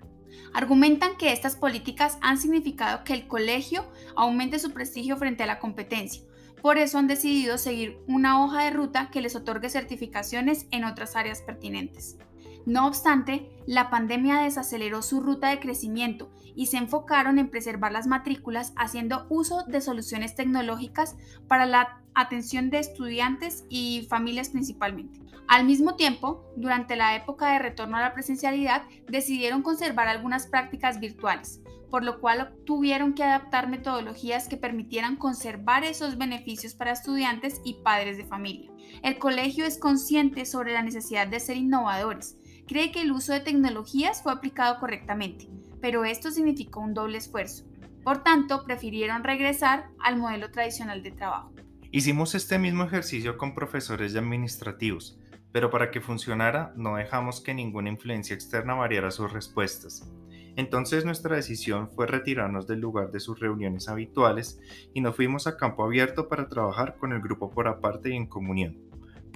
Argumentan 0.53 1.17
que 1.17 1.31
estas 1.31 1.55
políticas 1.55 2.17
han 2.21 2.37
significado 2.37 3.03
que 3.03 3.13
el 3.13 3.27
colegio 3.27 3.85
aumente 4.15 4.59
su 4.59 4.71
prestigio 4.71 5.17
frente 5.17 5.43
a 5.43 5.47
la 5.47 5.59
competencia. 5.59 6.23
Por 6.61 6.77
eso 6.77 6.97
han 6.97 7.07
decidido 7.07 7.57
seguir 7.57 7.99
una 8.07 8.43
hoja 8.43 8.63
de 8.63 8.71
ruta 8.71 9.09
que 9.11 9.21
les 9.21 9.35
otorgue 9.35 9.69
certificaciones 9.69 10.67
en 10.71 10.83
otras 10.83 11.15
áreas 11.15 11.41
pertinentes. 11.41 12.17
No 12.65 12.87
obstante, 12.87 13.49
la 13.65 13.89
pandemia 13.89 14.41
desaceleró 14.41 15.01
su 15.01 15.21
ruta 15.21 15.49
de 15.49 15.59
crecimiento 15.59 16.29
y 16.57 16.65
se 16.65 16.77
enfocaron 16.77 17.37
en 17.37 17.49
preservar 17.49 17.91
las 17.91 18.07
matrículas 18.07 18.73
haciendo 18.75 19.27
uso 19.29 19.63
de 19.67 19.79
soluciones 19.79 20.35
tecnológicas 20.35 21.15
para 21.47 21.67
la 21.67 22.01
atención 22.15 22.71
de 22.71 22.79
estudiantes 22.79 23.63
y 23.69 24.07
familias 24.09 24.49
principalmente. 24.49 25.21
Al 25.47 25.65
mismo 25.65 25.95
tiempo, 25.95 26.43
durante 26.57 26.95
la 26.95 27.15
época 27.15 27.53
de 27.53 27.59
retorno 27.59 27.95
a 27.95 28.01
la 28.01 28.13
presencialidad, 28.13 28.83
decidieron 29.07 29.61
conservar 29.61 30.07
algunas 30.07 30.47
prácticas 30.47 30.99
virtuales, 30.99 31.61
por 31.91 32.03
lo 32.03 32.19
cual 32.19 32.55
tuvieron 32.65 33.13
que 33.13 33.23
adaptar 33.23 33.69
metodologías 33.69 34.47
que 34.47 34.57
permitieran 34.57 35.15
conservar 35.15 35.83
esos 35.83 36.17
beneficios 36.17 36.73
para 36.73 36.91
estudiantes 36.91 37.61
y 37.63 37.75
padres 37.75 38.17
de 38.17 38.25
familia. 38.25 38.71
El 39.03 39.19
colegio 39.19 39.65
es 39.65 39.77
consciente 39.77 40.45
sobre 40.45 40.73
la 40.73 40.81
necesidad 40.81 41.27
de 41.27 41.39
ser 41.39 41.55
innovadores, 41.55 42.35
cree 42.67 42.91
que 42.91 43.01
el 43.01 43.11
uso 43.11 43.31
de 43.31 43.39
tecnologías 43.41 44.23
fue 44.23 44.33
aplicado 44.33 44.79
correctamente, 44.79 45.47
pero 45.81 46.05
esto 46.05 46.31
significó 46.31 46.81
un 46.81 46.93
doble 46.93 47.17
esfuerzo. 47.17 47.65
Por 48.03 48.23
tanto, 48.23 48.63
prefirieron 48.63 49.23
regresar 49.23 49.89
al 49.99 50.17
modelo 50.17 50.49
tradicional 50.49 51.03
de 51.03 51.11
trabajo. 51.11 51.51
Hicimos 51.91 52.35
este 52.35 52.59
mismo 52.59 52.83
ejercicio 52.83 53.37
con 53.37 53.53
profesores 53.53 54.13
y 54.13 54.17
administrativos, 54.17 55.19
pero 55.51 55.69
para 55.69 55.91
que 55.91 56.01
funcionara 56.01 56.73
no 56.75 56.95
dejamos 56.95 57.41
que 57.41 57.53
ninguna 57.53 57.89
influencia 57.89 58.33
externa 58.33 58.75
variara 58.75 59.11
sus 59.11 59.31
respuestas. 59.31 60.09
Entonces 60.55 61.05
nuestra 61.05 61.35
decisión 61.35 61.89
fue 61.89 62.07
retirarnos 62.07 62.65
del 62.65 62.79
lugar 62.79 63.11
de 63.11 63.19
sus 63.19 63.39
reuniones 63.39 63.89
habituales 63.89 64.59
y 64.93 65.01
nos 65.01 65.15
fuimos 65.15 65.45
a 65.45 65.55
campo 65.55 65.83
abierto 65.83 66.27
para 66.27 66.49
trabajar 66.49 66.97
con 66.97 67.13
el 67.13 67.21
grupo 67.21 67.51
por 67.51 67.67
aparte 67.67 68.09
y 68.09 68.15
en 68.15 68.27
comunión 68.27 68.86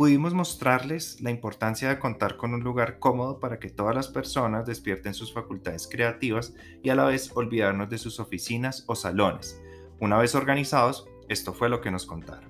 pudimos 0.02 0.34
mostrarles 0.34 1.22
la 1.22 1.30
importancia 1.30 1.88
de 1.88 2.00
contar 2.00 2.36
con 2.36 2.56
un 2.56 2.64
lugar 2.64 2.98
cómodo 2.98 3.40
para 3.40 3.60
que 3.60 3.70
todas 3.70 3.94
las 3.94 4.08
personas 4.08 4.66
despierten 4.66 5.14
sus 5.14 5.32
facultades 5.32 5.88
creativas 5.88 6.56
y 6.82 6.90
a 6.90 6.96
la 6.96 7.06
vez 7.06 7.30
olvidarnos 7.36 7.88
de 7.88 8.00
sus 8.00 8.20
oficinas 8.20 8.84
o 8.88 8.96
salones. 8.96 9.62
Una 10.00 10.18
vez 10.18 10.34
organizados, 10.34 11.08
esto 11.30 11.54
fue 11.54 11.70
lo 11.70 11.82
que 11.82 11.92
nos 11.92 12.08
contaron. 12.08 12.50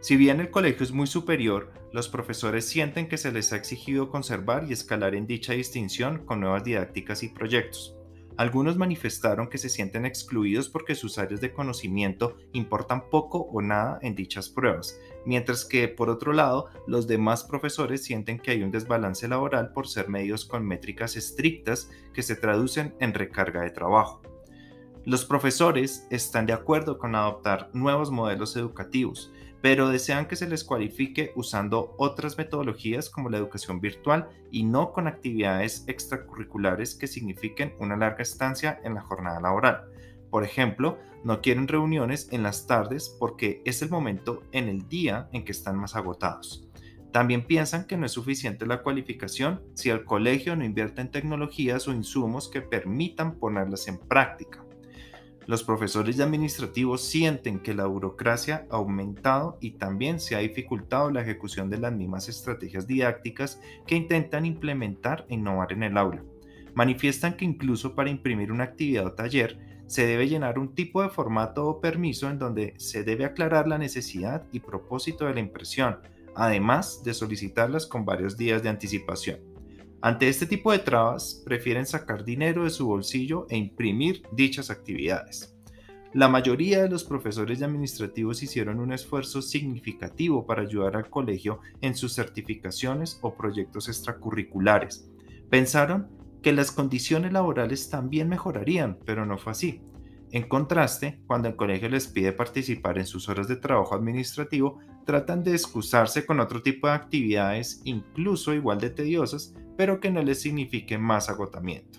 Si 0.00 0.16
bien 0.16 0.40
el 0.40 0.50
colegio 0.50 0.84
es 0.84 0.92
muy 0.92 1.06
superior, 1.06 1.70
los 1.92 2.08
profesores 2.08 2.66
sienten 2.66 3.10
que 3.10 3.18
se 3.18 3.30
les 3.30 3.52
ha 3.52 3.56
exigido 3.56 4.08
conservar 4.08 4.64
y 4.66 4.72
escalar 4.72 5.14
en 5.14 5.26
dicha 5.26 5.52
distinción 5.52 6.24
con 6.24 6.40
nuevas 6.40 6.64
didácticas 6.64 7.22
y 7.22 7.28
proyectos. 7.28 7.94
Algunos 8.38 8.76
manifestaron 8.78 9.48
que 9.48 9.58
se 9.58 9.68
sienten 9.68 10.06
excluidos 10.06 10.70
porque 10.70 10.94
sus 10.94 11.18
áreas 11.18 11.42
de 11.42 11.52
conocimiento 11.52 12.36
importan 12.52 13.10
poco 13.10 13.38
o 13.38 13.60
nada 13.60 13.98
en 14.02 14.14
dichas 14.14 14.48
pruebas, 14.50 14.98
mientras 15.26 15.64
que, 15.64 15.88
por 15.88 16.08
otro 16.08 16.32
lado, 16.32 16.70
los 16.86 17.06
demás 17.06 17.44
profesores 17.44 18.04
sienten 18.04 18.38
que 18.38 18.52
hay 18.52 18.62
un 18.62 18.70
desbalance 18.70 19.28
laboral 19.28 19.72
por 19.72 19.88
ser 19.88 20.08
medios 20.08 20.46
con 20.46 20.66
métricas 20.66 21.16
estrictas 21.16 21.90
que 22.14 22.22
se 22.22 22.36
traducen 22.36 22.94
en 23.00 23.12
recarga 23.12 23.62
de 23.62 23.70
trabajo. 23.70 24.22
Los 25.04 25.24
profesores 25.24 26.06
están 26.10 26.46
de 26.46 26.52
acuerdo 26.52 26.98
con 26.98 27.14
adoptar 27.14 27.70
nuevos 27.72 28.10
modelos 28.10 28.56
educativos, 28.56 29.32
pero 29.60 29.88
desean 29.88 30.26
que 30.26 30.36
se 30.36 30.48
les 30.48 30.64
cualifique 30.64 31.32
usando 31.34 31.94
otras 31.98 32.38
metodologías 32.38 33.10
como 33.10 33.30
la 33.30 33.38
educación 33.38 33.80
virtual 33.80 34.28
y 34.50 34.62
no 34.62 34.92
con 34.92 35.08
actividades 35.08 35.84
extracurriculares 35.88 36.94
que 36.94 37.06
signifiquen 37.06 37.74
una 37.80 37.96
larga 37.96 38.22
estancia 38.22 38.80
en 38.84 38.94
la 38.94 39.02
jornada 39.02 39.40
laboral. 39.40 39.95
Por 40.30 40.44
ejemplo, 40.44 40.98
no 41.24 41.40
quieren 41.40 41.68
reuniones 41.68 42.28
en 42.32 42.42
las 42.42 42.66
tardes 42.66 43.16
porque 43.18 43.62
es 43.64 43.82
el 43.82 43.90
momento 43.90 44.42
en 44.52 44.68
el 44.68 44.88
día 44.88 45.28
en 45.32 45.44
que 45.44 45.52
están 45.52 45.76
más 45.76 45.96
agotados. 45.96 46.68
También 47.12 47.46
piensan 47.46 47.86
que 47.86 47.96
no 47.96 48.04
es 48.04 48.12
suficiente 48.12 48.66
la 48.66 48.82
cualificación 48.82 49.62
si 49.74 49.88
el 49.88 50.04
colegio 50.04 50.54
no 50.54 50.64
invierte 50.64 51.00
en 51.00 51.10
tecnologías 51.10 51.88
o 51.88 51.92
insumos 51.92 52.48
que 52.48 52.60
permitan 52.60 53.38
ponerlas 53.38 53.88
en 53.88 53.98
práctica. 53.98 54.66
Los 55.46 55.62
profesores 55.62 56.18
y 56.18 56.22
administrativos 56.22 57.02
sienten 57.02 57.60
que 57.60 57.72
la 57.72 57.86
burocracia 57.86 58.66
ha 58.68 58.76
aumentado 58.76 59.58
y 59.60 59.72
también 59.72 60.18
se 60.18 60.34
ha 60.34 60.40
dificultado 60.40 61.10
la 61.10 61.22
ejecución 61.22 61.70
de 61.70 61.78
las 61.78 61.92
mismas 61.92 62.28
estrategias 62.28 62.88
didácticas 62.88 63.60
que 63.86 63.94
intentan 63.94 64.44
implementar 64.44 65.24
e 65.28 65.34
innovar 65.34 65.72
en 65.72 65.84
el 65.84 65.96
aula. 65.96 66.24
Manifiestan 66.74 67.36
que 67.36 67.44
incluso 67.44 67.94
para 67.94 68.10
imprimir 68.10 68.50
una 68.50 68.64
actividad 68.64 69.06
o 69.06 69.12
taller 69.12 69.75
se 69.86 70.06
debe 70.06 70.28
llenar 70.28 70.58
un 70.58 70.74
tipo 70.74 71.02
de 71.02 71.08
formato 71.08 71.66
o 71.66 71.80
permiso 71.80 72.28
en 72.28 72.38
donde 72.38 72.74
se 72.78 73.04
debe 73.04 73.24
aclarar 73.24 73.68
la 73.68 73.78
necesidad 73.78 74.46
y 74.52 74.60
propósito 74.60 75.26
de 75.26 75.34
la 75.34 75.40
impresión, 75.40 75.98
además 76.34 77.02
de 77.04 77.14
solicitarlas 77.14 77.86
con 77.86 78.04
varios 78.04 78.36
días 78.36 78.62
de 78.62 78.68
anticipación. 78.68 79.40
Ante 80.02 80.28
este 80.28 80.46
tipo 80.46 80.72
de 80.72 80.78
trabas, 80.78 81.42
prefieren 81.44 81.86
sacar 81.86 82.24
dinero 82.24 82.64
de 82.64 82.70
su 82.70 82.86
bolsillo 82.86 83.46
e 83.48 83.56
imprimir 83.56 84.22
dichas 84.32 84.70
actividades. 84.70 85.56
La 86.12 86.28
mayoría 86.28 86.82
de 86.82 86.88
los 86.88 87.04
profesores 87.04 87.60
y 87.60 87.64
administrativos 87.64 88.42
hicieron 88.42 88.80
un 88.80 88.92
esfuerzo 88.92 89.42
significativo 89.42 90.46
para 90.46 90.62
ayudar 90.62 90.96
al 90.96 91.10
colegio 91.10 91.60
en 91.80 91.94
sus 91.94 92.14
certificaciones 92.14 93.18
o 93.22 93.34
proyectos 93.34 93.88
extracurriculares. 93.88 95.10
Pensaron 95.50 96.08
que 96.46 96.52
las 96.52 96.70
condiciones 96.70 97.32
laborales 97.32 97.90
también 97.90 98.28
mejorarían, 98.28 99.00
pero 99.04 99.26
no 99.26 99.36
fue 99.36 99.50
así. 99.50 99.82
En 100.30 100.46
contraste, 100.46 101.18
cuando 101.26 101.48
el 101.48 101.56
colegio 101.56 101.88
les 101.88 102.06
pide 102.06 102.30
participar 102.30 102.98
en 102.98 103.06
sus 103.06 103.28
horas 103.28 103.48
de 103.48 103.56
trabajo 103.56 103.96
administrativo, 103.96 104.78
tratan 105.04 105.42
de 105.42 105.50
excusarse 105.50 106.24
con 106.24 106.38
otro 106.38 106.62
tipo 106.62 106.86
de 106.86 106.92
actividades, 106.92 107.80
incluso 107.82 108.54
igual 108.54 108.78
de 108.78 108.90
tediosas, 108.90 109.56
pero 109.76 109.98
que 109.98 110.12
no 110.12 110.22
les 110.22 110.40
signifiquen 110.40 111.02
más 111.02 111.28
agotamiento. 111.28 111.98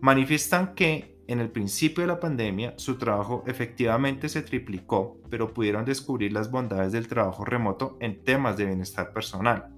Manifiestan 0.00 0.74
que 0.74 1.16
en 1.28 1.38
el 1.38 1.52
principio 1.52 2.02
de 2.02 2.08
la 2.08 2.18
pandemia 2.18 2.74
su 2.76 2.98
trabajo 2.98 3.44
efectivamente 3.46 4.28
se 4.28 4.42
triplicó, 4.42 5.20
pero 5.30 5.54
pudieron 5.54 5.84
descubrir 5.84 6.32
las 6.32 6.50
bondades 6.50 6.90
del 6.90 7.06
trabajo 7.06 7.44
remoto 7.44 7.96
en 8.00 8.24
temas 8.24 8.56
de 8.56 8.66
bienestar 8.66 9.12
personal. 9.12 9.73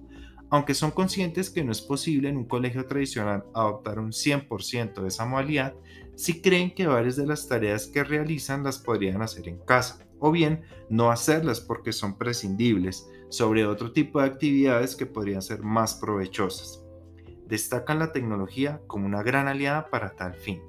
Aunque 0.49 0.73
son 0.73 0.91
conscientes 0.91 1.49
que 1.49 1.63
no 1.63 1.71
es 1.71 1.81
posible 1.81 2.29
en 2.29 2.37
un 2.37 2.45
colegio 2.45 2.85
tradicional 2.85 3.45
adoptar 3.53 3.99
un 3.99 4.11
100% 4.11 5.01
de 5.01 5.07
esa 5.07 5.25
modalidad, 5.25 5.73
sí 6.15 6.41
creen 6.41 6.73
que 6.73 6.87
varias 6.87 7.17
de 7.17 7.27
las 7.27 7.47
tareas 7.47 7.87
que 7.87 8.03
realizan 8.03 8.63
las 8.63 8.77
podrían 8.77 9.21
hacer 9.21 9.47
en 9.49 9.59
casa, 9.59 10.07
o 10.19 10.31
bien 10.31 10.63
no 10.89 11.11
hacerlas 11.11 11.59
porque 11.59 11.91
son 11.91 12.17
prescindibles 12.17 13.09
sobre 13.29 13.65
otro 13.65 13.91
tipo 13.91 14.19
de 14.19 14.27
actividades 14.27 14.95
que 14.95 15.05
podrían 15.05 15.41
ser 15.41 15.61
más 15.61 15.95
provechosas. 15.95 16.83
Destacan 17.45 17.99
la 17.99 18.11
tecnología 18.11 18.81
como 18.87 19.05
una 19.05 19.23
gran 19.23 19.47
aliada 19.47 19.89
para 19.89 20.15
tal 20.15 20.33
fin. 20.33 20.61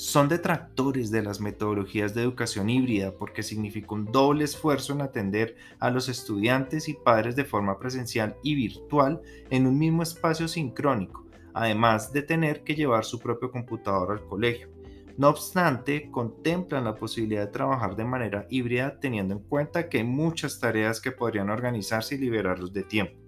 Son 0.00 0.30
detractores 0.30 1.10
de 1.10 1.22
las 1.22 1.42
metodologías 1.42 2.14
de 2.14 2.22
educación 2.22 2.70
híbrida 2.70 3.12
porque 3.12 3.42
significa 3.42 3.94
un 3.94 4.06
doble 4.06 4.44
esfuerzo 4.44 4.94
en 4.94 5.02
atender 5.02 5.56
a 5.78 5.90
los 5.90 6.08
estudiantes 6.08 6.88
y 6.88 6.94
padres 6.94 7.36
de 7.36 7.44
forma 7.44 7.78
presencial 7.78 8.34
y 8.42 8.54
virtual 8.54 9.20
en 9.50 9.66
un 9.66 9.78
mismo 9.78 10.02
espacio 10.02 10.48
sincrónico, 10.48 11.26
además 11.52 12.14
de 12.14 12.22
tener 12.22 12.64
que 12.64 12.76
llevar 12.76 13.04
su 13.04 13.18
propio 13.18 13.50
computador 13.50 14.12
al 14.12 14.26
colegio. 14.26 14.70
No 15.18 15.28
obstante, 15.28 16.10
contemplan 16.10 16.84
la 16.84 16.94
posibilidad 16.94 17.44
de 17.44 17.52
trabajar 17.52 17.94
de 17.94 18.04
manera 18.06 18.46
híbrida 18.48 18.98
teniendo 19.00 19.34
en 19.34 19.40
cuenta 19.40 19.90
que 19.90 19.98
hay 19.98 20.04
muchas 20.04 20.58
tareas 20.58 20.98
que 20.98 21.12
podrían 21.12 21.50
organizarse 21.50 22.14
y 22.14 22.18
liberarlos 22.18 22.72
de 22.72 22.84
tiempo 22.84 23.19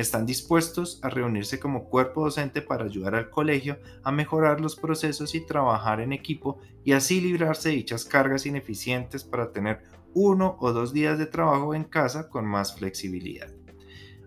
están 0.00 0.26
dispuestos 0.26 0.98
a 1.02 1.10
reunirse 1.10 1.60
como 1.60 1.84
cuerpo 1.84 2.24
docente 2.24 2.62
para 2.62 2.84
ayudar 2.84 3.14
al 3.14 3.30
colegio 3.30 3.78
a 4.02 4.10
mejorar 4.12 4.60
los 4.60 4.76
procesos 4.76 5.34
y 5.34 5.44
trabajar 5.44 6.00
en 6.00 6.12
equipo 6.12 6.58
y 6.84 6.92
así 6.92 7.20
librarse 7.20 7.70
de 7.70 7.76
dichas 7.76 8.04
cargas 8.04 8.46
ineficientes 8.46 9.24
para 9.24 9.52
tener 9.52 9.82
uno 10.14 10.56
o 10.60 10.72
dos 10.72 10.92
días 10.92 11.18
de 11.18 11.26
trabajo 11.26 11.74
en 11.74 11.84
casa 11.84 12.28
con 12.28 12.46
más 12.46 12.74
flexibilidad. 12.76 13.50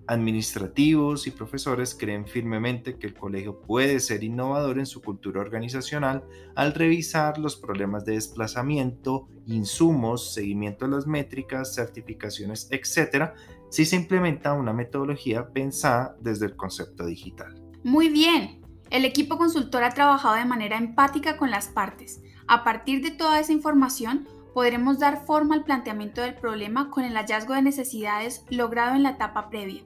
Administrativos 0.06 1.28
y 1.28 1.32
profesores 1.32 1.96
creen 1.96 2.28
firmemente 2.28 2.98
que 2.98 3.08
el 3.08 3.14
colegio 3.14 3.62
puede 3.62 4.02
ser 4.02 4.22
innovador 4.26 4.78
en 4.78 4.86
su 4.86 5.02
cultura 5.02 5.40
organizacional 5.40 6.26
al 6.56 6.74
revisar 6.74 7.38
los 7.38 7.56
problemas 7.56 8.04
de 8.04 8.14
desplazamiento, 8.14 9.30
insumos, 9.46 10.34
seguimiento 10.34 10.86
de 10.86 10.92
las 10.92 11.08
métricas, 11.08 11.74
certificaciones, 11.74 12.68
etc., 12.70 13.32
si 13.74 13.86
se 13.86 13.96
implementa 13.96 14.54
una 14.54 14.72
metodología 14.72 15.48
pensada 15.48 16.16
desde 16.20 16.46
el 16.46 16.56
concepto 16.56 17.08
digital. 17.08 17.60
Muy 17.84 18.10
bien, 18.10 18.62
el 18.92 19.04
equipo 19.04 19.36
consultor 19.36 19.84
ha 19.84 19.90
trabajado 19.90 20.36
de 20.36 20.46
manera 20.46 20.78
empática 20.78 21.38
con 21.38 21.50
las 21.50 21.70
partes. 21.70 22.22
A 22.48 22.64
partir 22.64 23.02
de 23.02 23.10
toda 23.10 23.40
esa 23.40 23.52
información, 23.52 24.28
podremos 24.54 25.00
dar 25.00 25.26
forma 25.26 25.56
al 25.56 25.64
planteamiento 25.64 26.22
del 26.22 26.36
problema 26.36 26.92
con 26.92 27.04
el 27.04 27.16
hallazgo 27.16 27.56
de 27.56 27.64
necesidades 27.64 28.46
logrado 28.52 28.96
en 28.96 29.02
la 29.02 29.10
etapa 29.10 29.50
previa. 29.50 29.82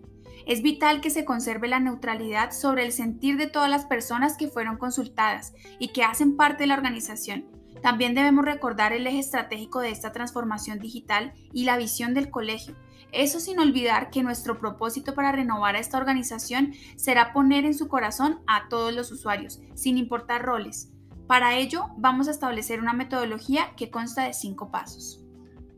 Es 0.45 0.61
vital 0.61 0.99
que 0.99 1.09
se 1.09 1.23
conserve 1.23 1.69
la 1.69 1.79
neutralidad 1.79 2.51
sobre 2.51 2.85
el 2.85 2.91
sentir 2.91 3.37
de 3.37 3.47
todas 3.47 3.69
las 3.69 3.85
personas 3.85 4.35
que 4.35 4.49
fueron 4.49 4.77
consultadas 4.77 5.53
y 5.79 5.93
que 5.93 6.03
hacen 6.03 6.35
parte 6.35 6.63
de 6.63 6.67
la 6.67 6.75
organización. 6.75 7.45
También 7.81 8.15
debemos 8.15 8.43
recordar 8.43 8.91
el 8.91 9.07
eje 9.07 9.19
estratégico 9.19 9.79
de 9.79 9.91
esta 9.91 10.11
transformación 10.11 10.79
digital 10.79 11.33
y 11.53 11.63
la 11.63 11.77
visión 11.77 12.13
del 12.13 12.29
colegio, 12.29 12.75
eso 13.11 13.39
sin 13.39 13.59
olvidar 13.59 14.09
que 14.09 14.23
nuestro 14.23 14.59
propósito 14.59 15.13
para 15.13 15.31
renovar 15.31 15.75
a 15.75 15.79
esta 15.79 15.97
organización 15.97 16.73
será 16.95 17.33
poner 17.33 17.65
en 17.65 17.73
su 17.73 17.87
corazón 17.87 18.39
a 18.47 18.67
todos 18.69 18.93
los 18.93 19.11
usuarios, 19.11 19.61
sin 19.75 19.97
importar 19.97 20.43
roles. 20.43 20.91
Para 21.27 21.57
ello, 21.57 21.87
vamos 21.97 22.27
a 22.27 22.31
establecer 22.31 22.79
una 22.79 22.93
metodología 22.93 23.75
que 23.75 23.91
consta 23.91 24.23
de 24.23 24.33
cinco 24.33 24.71
pasos. 24.71 25.23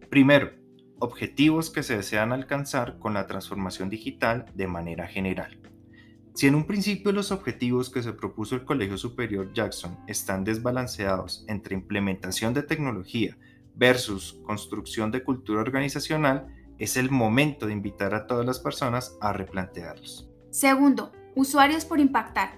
Primero, 0.09 0.51
objetivos 0.99 1.69
que 1.69 1.83
se 1.83 1.97
desean 1.97 2.31
alcanzar 2.31 2.99
con 2.99 3.13
la 3.13 3.25
transformación 3.25 3.89
digital 3.89 4.45
de 4.53 4.67
manera 4.67 5.07
general. 5.07 5.59
Si 6.35 6.47
en 6.47 6.55
un 6.55 6.65
principio 6.65 7.11
los 7.11 7.31
objetivos 7.31 7.89
que 7.89 8.03
se 8.03 8.13
propuso 8.13 8.55
el 8.55 8.63
Colegio 8.63 8.97
Superior 8.97 9.51
Jackson 9.53 9.97
están 10.07 10.43
desbalanceados 10.43 11.43
entre 11.47 11.75
implementación 11.75 12.53
de 12.53 12.63
tecnología 12.63 13.37
versus 13.75 14.39
construcción 14.45 15.11
de 15.11 15.23
cultura 15.23 15.61
organizacional, 15.61 16.47
es 16.79 16.95
el 16.97 17.11
momento 17.11 17.67
de 17.67 17.73
invitar 17.73 18.15
a 18.15 18.25
todas 18.25 18.45
las 18.45 18.59
personas 18.59 19.17
a 19.21 19.33
replantearlos. 19.33 20.29
Segundo, 20.49 21.11
usuarios 21.35 21.85
por 21.85 21.99
impactar. 21.99 22.57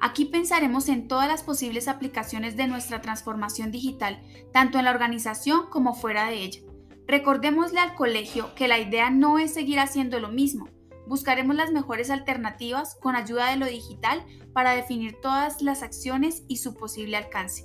Aquí 0.00 0.24
pensaremos 0.24 0.88
en 0.88 1.06
todas 1.06 1.28
las 1.28 1.42
posibles 1.42 1.86
aplicaciones 1.86 2.56
de 2.56 2.66
nuestra 2.66 3.00
transformación 3.00 3.70
digital, 3.70 4.22
tanto 4.52 4.78
en 4.78 4.84
la 4.84 4.90
organización 4.90 5.68
como 5.70 5.94
fuera 5.94 6.26
de 6.26 6.42
ella. 6.42 6.60
Recordémosle 7.06 7.80
al 7.80 7.94
colegio 7.94 8.54
que 8.54 8.68
la 8.68 8.78
idea 8.78 9.10
no 9.10 9.38
es 9.38 9.54
seguir 9.54 9.80
haciendo 9.80 10.20
lo 10.20 10.28
mismo. 10.28 10.68
Buscaremos 11.06 11.56
las 11.56 11.72
mejores 11.72 12.10
alternativas 12.10 12.96
con 13.00 13.16
ayuda 13.16 13.50
de 13.50 13.56
lo 13.56 13.66
digital 13.66 14.24
para 14.52 14.72
definir 14.72 15.16
todas 15.20 15.62
las 15.62 15.82
acciones 15.82 16.42
y 16.48 16.58
su 16.58 16.74
posible 16.74 17.16
alcance. 17.16 17.64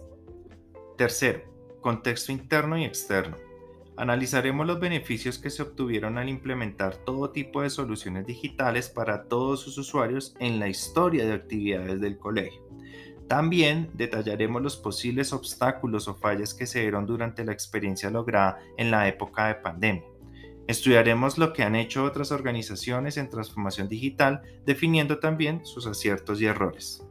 Tercero, 0.98 1.42
contexto 1.82 2.32
interno 2.32 2.78
y 2.78 2.86
externo. 2.86 3.36
Analizaremos 3.96 4.66
los 4.66 4.80
beneficios 4.80 5.38
que 5.38 5.52
se 5.52 5.62
obtuvieron 5.62 6.18
al 6.18 6.28
implementar 6.28 6.98
todo 6.98 7.30
tipo 7.30 7.62
de 7.62 7.70
soluciones 7.70 8.26
digitales 8.26 8.90
para 8.90 9.26
todos 9.26 9.62
sus 9.62 9.78
usuarios 9.78 10.36
en 10.40 10.60
la 10.60 10.68
historia 10.68 11.26
de 11.26 11.34
actividades 11.34 12.02
del 12.02 12.18
colegio. 12.18 12.64
También 13.28 13.92
detallaremos 13.94 14.62
los 14.62 14.78
posibles 14.78 15.32
obstáculos 15.32 16.08
o 16.08 16.16
fallas 16.16 16.54
que 16.54 16.66
se 16.66 16.82
dieron 16.82 17.06
durante 17.06 17.46
la 17.46 17.54
experiencia 17.54 18.10
lograda 18.10 18.60
en 18.78 18.90
la 18.90 19.08
época 19.08 19.48
de 19.48 19.56
pandemia. 19.56 20.04
Estudiaremos 20.68 21.38
lo 21.38 21.54
que 21.54 21.64
han 21.64 21.76
hecho 21.76 22.04
otras 22.04 22.32
organizaciones 22.32 23.18
en 23.18 23.30
transformación 23.30 23.90
digital, 23.90 24.42
definiendo 24.66 25.20
también 25.20 25.66
sus 25.66 25.88
aciertos 25.88 26.42
y 26.42 26.46
errores. 26.46 27.06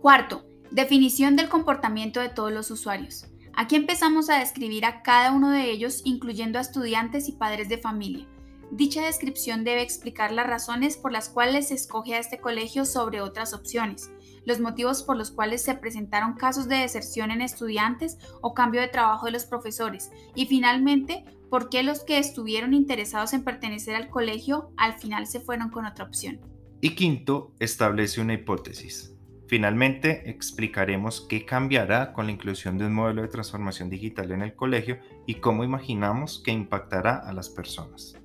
Cuarto, 0.00 0.44
definición 0.70 1.36
del 1.36 1.48
comportamiento 1.48 2.20
de 2.20 2.30
todos 2.30 2.52
los 2.52 2.70
usuarios. 2.70 3.26
Aquí 3.56 3.76
empezamos 3.76 4.30
a 4.30 4.40
describir 4.40 4.84
a 4.84 5.02
cada 5.02 5.32
uno 5.32 5.50
de 5.50 5.70
ellos, 5.70 6.02
incluyendo 6.04 6.58
a 6.58 6.62
estudiantes 6.62 7.28
y 7.28 7.32
padres 7.32 7.68
de 7.68 7.78
familia. 7.78 8.26
Dicha 8.72 9.04
descripción 9.04 9.62
debe 9.62 9.82
explicar 9.82 10.32
las 10.32 10.48
razones 10.48 10.96
por 10.96 11.12
las 11.12 11.28
cuales 11.28 11.68
se 11.68 11.74
escoge 11.74 12.14
a 12.14 12.18
este 12.18 12.38
colegio 12.40 12.84
sobre 12.84 13.20
otras 13.20 13.54
opciones, 13.54 14.10
los 14.44 14.58
motivos 14.58 15.04
por 15.04 15.16
los 15.16 15.30
cuales 15.30 15.62
se 15.62 15.74
presentaron 15.74 16.34
casos 16.34 16.66
de 16.66 16.76
deserción 16.76 17.30
en 17.30 17.42
estudiantes 17.42 18.18
o 18.40 18.54
cambio 18.54 18.80
de 18.80 18.88
trabajo 18.88 19.26
de 19.26 19.32
los 19.32 19.44
profesores 19.44 20.10
y 20.34 20.46
finalmente 20.46 21.24
por 21.48 21.68
qué 21.68 21.84
los 21.84 22.02
que 22.02 22.18
estuvieron 22.18 22.74
interesados 22.74 23.32
en 23.34 23.44
pertenecer 23.44 23.94
al 23.94 24.10
colegio 24.10 24.72
al 24.76 24.94
final 24.94 25.28
se 25.28 25.38
fueron 25.38 25.70
con 25.70 25.86
otra 25.86 26.04
opción. 26.04 26.40
Y 26.80 26.96
quinto, 26.96 27.54
establece 27.60 28.20
una 28.20 28.34
hipótesis. 28.34 29.13
Finalmente, 29.46 30.30
explicaremos 30.30 31.26
qué 31.28 31.44
cambiará 31.44 32.12
con 32.12 32.26
la 32.26 32.32
inclusión 32.32 32.78
de 32.78 32.86
un 32.86 32.94
modelo 32.94 33.22
de 33.22 33.28
transformación 33.28 33.90
digital 33.90 34.32
en 34.32 34.42
el 34.42 34.54
colegio 34.54 34.98
y 35.26 35.34
cómo 35.34 35.64
imaginamos 35.64 36.42
que 36.42 36.50
impactará 36.50 37.16
a 37.16 37.32
las 37.32 37.50
personas. 37.50 38.16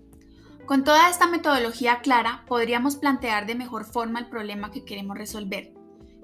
Con 0.65 0.83
toda 0.83 1.09
esta 1.09 1.27
metodología 1.27 1.99
clara, 1.99 2.45
podríamos 2.47 2.95
plantear 2.95 3.45
de 3.47 3.55
mejor 3.55 3.85
forma 3.85 4.19
el 4.19 4.29
problema 4.29 4.71
que 4.71 4.85
queremos 4.85 5.17
resolver. 5.17 5.73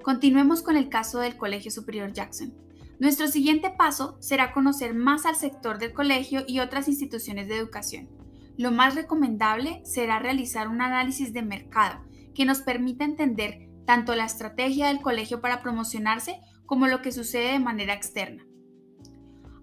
Continuemos 0.02 0.62
con 0.62 0.76
el 0.76 0.88
caso 0.88 1.18
del 1.18 1.36
Colegio 1.36 1.70
Superior 1.70 2.12
Jackson. 2.12 2.54
Nuestro 2.98 3.26
siguiente 3.26 3.70
paso 3.76 4.16
será 4.20 4.52
conocer 4.52 4.94
más 4.94 5.26
al 5.26 5.36
sector 5.36 5.78
del 5.78 5.92
colegio 5.92 6.44
y 6.46 6.60
otras 6.60 6.88
instituciones 6.88 7.48
de 7.48 7.56
educación. 7.56 8.08
Lo 8.56 8.70
más 8.70 8.94
recomendable 8.94 9.82
será 9.84 10.18
realizar 10.18 10.68
un 10.68 10.80
análisis 10.80 11.34
de 11.34 11.42
mercado 11.42 12.00
que 12.34 12.46
nos 12.46 12.62
permita 12.62 13.04
entender 13.04 13.65
tanto 13.86 14.14
la 14.14 14.26
estrategia 14.26 14.88
del 14.88 15.00
colegio 15.00 15.40
para 15.40 15.62
promocionarse 15.62 16.40
como 16.66 16.86
lo 16.86 17.00
que 17.00 17.12
sucede 17.12 17.52
de 17.52 17.58
manera 17.58 17.94
externa. 17.94 18.44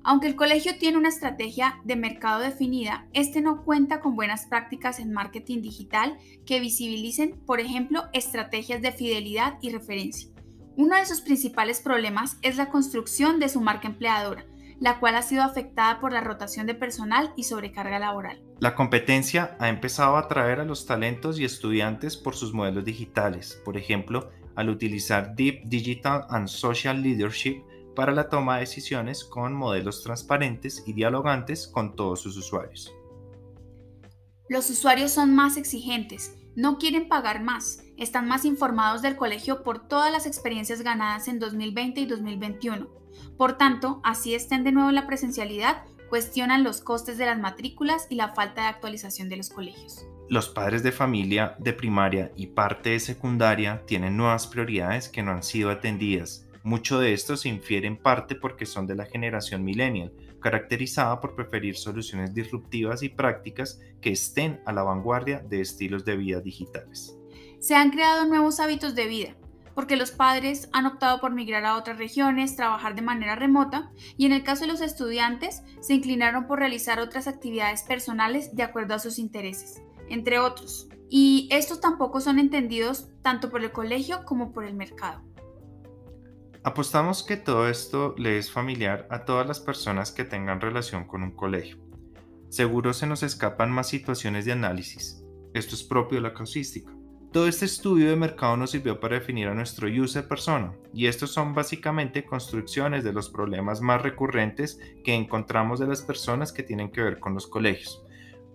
Aunque 0.06 0.28
el 0.28 0.36
colegio 0.36 0.78
tiene 0.78 0.98
una 0.98 1.10
estrategia 1.10 1.80
de 1.86 1.96
mercado 1.96 2.42
definida, 2.42 3.08
este 3.14 3.40
no 3.42 3.64
cuenta 3.64 4.02
con 4.02 4.16
buenas 4.16 4.46
prácticas 4.48 5.00
en 5.00 5.14
marketing 5.14 5.62
digital 5.62 6.18
que 6.46 6.60
visibilicen, 6.60 7.40
por 7.46 7.62
ejemplo, 7.62 8.04
estrategias 8.12 8.82
de 8.82 8.92
fidelidad 8.92 9.58
y 9.62 9.70
referencia. 9.70 10.30
Uno 10.76 10.98
de 10.98 11.06
sus 11.06 11.22
principales 11.22 11.80
problemas 11.80 12.38
es 12.42 12.58
la 12.58 12.70
construcción 12.70 13.40
de 13.40 13.48
su 13.48 13.62
marca 13.62 13.88
empleadora, 13.88 14.46
la 14.80 15.00
cual 15.00 15.16
ha 15.16 15.22
sido 15.22 15.44
afectada 15.44 16.00
por 16.00 16.12
la 16.12 16.22
rotación 16.22 16.68
de 16.68 16.76
personal 16.76 17.34
y 17.36 17.44
sobrecarga 17.44 18.00
laboral. 18.00 18.42
La 18.60 18.76
competencia 18.76 19.56
ha 19.60 19.70
empezado 19.70 20.16
a 20.16 20.22
atraer 20.22 20.60
a 20.60 20.66
los 20.66 20.86
talentos 20.86 21.40
y 21.40 21.46
estudiantes 21.46 22.18
por 22.18 22.36
sus 22.36 22.54
modelos 22.54 22.86
digitales, 22.86 23.62
por 23.66 23.78
ejemplo, 23.78 24.30
al 24.56 24.70
utilizar 24.70 25.36
Deep 25.36 25.64
Digital 25.66 26.26
and 26.30 26.48
Social 26.48 27.02
Leadership 27.02 27.64
para 27.96 28.12
la 28.12 28.30
toma 28.30 28.56
de 28.56 28.62
decisiones 28.62 29.24
con 29.24 29.54
modelos 29.54 30.04
transparentes 30.04 30.84
y 30.88 30.94
dialogantes 30.94 31.68
con 31.68 31.96
todos 31.96 32.22
sus 32.22 32.38
usuarios. 32.38 32.94
Los 34.50 34.70
usuarios 34.70 35.12
son 35.12 35.34
más 35.34 35.58
exigentes, 35.58 36.36
no 36.56 36.78
quieren 36.78 37.08
pagar 37.08 37.42
más, 37.42 37.84
están 37.98 38.28
más 38.28 38.46
informados 38.46 39.02
del 39.02 39.16
colegio 39.16 39.64
por 39.64 39.88
todas 39.88 40.12
las 40.12 40.26
experiencias 40.26 40.82
ganadas 40.82 41.28
en 41.28 41.40
2020 41.40 42.02
y 42.02 42.06
2021. 42.06 43.03
Por 43.38 43.58
tanto, 43.58 44.02
así 44.04 44.36
estén 44.36 44.64
de 44.64 44.72
nuevo 44.72 44.90
en 44.90 44.96
la 44.96 45.08
presencialidad, 45.08 45.84
cuestionan 46.10 46.64
los 46.64 46.82
costes 46.82 47.18
de 47.18 47.26
las 47.26 47.40
matrículas 47.40 48.08
y 48.10 48.16
la 48.16 48.30
falta 48.30 48.62
de 48.62 48.68
actualización 48.68 49.30
de 49.30 49.38
los 49.38 49.50
colegios. 49.50 50.06
Los 50.30 50.50
padres 50.50 50.84
de 50.84 50.92
familia 50.92 51.56
de 51.60 51.74
primaria 51.74 52.32
y 52.36 52.48
parte 52.48 52.92
de 52.92 53.00
secundaria 53.00 53.84
tienen 53.86 54.16
nuevas 54.16 54.48
prioridades 54.48 55.10
que 55.10 55.24
no 55.24 55.32
han 55.32 55.44
sido 55.44 55.70
atendidas 55.70 56.48
Mucho 56.66 56.98
de 56.98 57.12
esto 57.12 57.36
se 57.36 57.50
infiere 57.50 57.88
en 57.88 57.98
parte 57.98 58.36
porque 58.36 58.66
son 58.66 58.88
de 58.88 58.96
la 58.96 59.06
generación 59.06 59.66
millennial, 59.66 60.14
caracterizada 60.42 61.20
por 61.20 61.36
preferir 61.36 61.76
soluciones 61.76 62.34
disruptivas 62.34 63.04
y 63.04 63.10
prácticas 63.10 63.82
que 64.00 64.12
estén 64.12 64.62
a 64.66 64.72
la 64.72 64.84
vanguardia 64.84 65.40
de 65.40 65.60
estilos 65.60 66.06
de 66.06 66.16
vida 66.16 66.40
digitales. 66.40 67.18
Se 67.60 67.76
han 67.76 67.92
creado 67.92 68.26
nuevos 68.26 68.62
hábitos 68.62 68.96
de 68.96 69.08
vida, 69.08 69.36
porque 69.76 69.96
los 69.96 70.12
padres 70.12 70.70
han 70.72 70.86
optado 70.86 71.20
por 71.20 71.32
migrar 71.32 71.66
a 71.66 71.78
otras 71.78 71.98
regiones, 71.98 72.56
trabajar 72.56 72.96
de 72.96 73.02
manera 73.02 73.36
remota 73.36 73.92
y 74.18 74.26
en 74.26 74.34
el 74.34 74.44
caso 74.44 74.62
de 74.62 74.72
los 74.72 74.82
estudiantes 74.82 75.64
se 75.82 75.94
inclinaron 75.94 76.48
por 76.48 76.60
realizar 76.60 77.00
otras 77.00 77.28
actividades 77.28 77.84
personales 77.84 78.56
de 78.56 78.64
acuerdo 78.64 78.96
a 78.96 79.00
sus 79.00 79.20
intereses, 79.20 79.82
entre 80.10 80.40
otros. 80.40 80.88
Y 81.10 81.48
estos 81.52 81.80
tampoco 81.80 82.22
son 82.22 82.40
entendidos 82.40 83.08
tanto 83.22 83.50
por 83.50 83.64
el 83.64 83.72
colegio 83.72 84.26
como 84.26 84.52
por 84.52 84.66
el 84.66 84.74
mercado. 84.74 85.22
Apostamos 86.64 87.24
que 87.24 87.36
todo 87.36 87.68
esto 87.68 88.16
le 88.18 88.38
es 88.38 88.50
familiar 88.50 89.06
a 89.12 89.26
todas 89.26 89.46
las 89.46 89.60
personas 89.60 90.12
que 90.12 90.24
tengan 90.24 90.62
relación 90.62 91.06
con 91.06 91.22
un 91.22 91.36
colegio. 91.36 91.78
Seguro 92.50 92.94
se 92.94 93.06
nos 93.06 93.22
escapan 93.22 93.72
más 93.72 93.90
situaciones 93.90 94.46
de 94.46 94.54
análisis. 94.54 95.24
Esto 95.54 95.76
es 95.76 95.84
propio 95.84 96.20
de 96.20 96.22
la 96.22 96.34
causística. 96.34 96.92
Todo 97.34 97.48
este 97.48 97.66
estudio 97.66 98.12
de 98.12 98.16
mercado 98.16 98.56
nos 98.58 98.70
sirvió 98.70 99.00
para 99.00 99.16
definir 99.16 99.48
a 99.48 99.56
nuestro 99.56 99.88
user 99.88 100.28
persona, 100.28 100.72
y 100.94 101.08
estos 101.08 101.32
son 101.32 101.56
básicamente 101.56 102.26
construcciones 102.26 103.04
de 103.04 103.12
los 103.12 103.28
problemas 103.28 103.82
más 103.82 104.04
recurrentes 104.04 104.80
que 105.04 105.16
encontramos 105.16 105.80
de 105.80 105.88
las 105.88 106.04
personas 106.04 106.52
que 106.54 106.62
tienen 106.62 106.92
que 106.92 107.02
ver 107.02 107.20
con 107.20 107.34
los 107.34 107.48
colegios. 107.48 108.04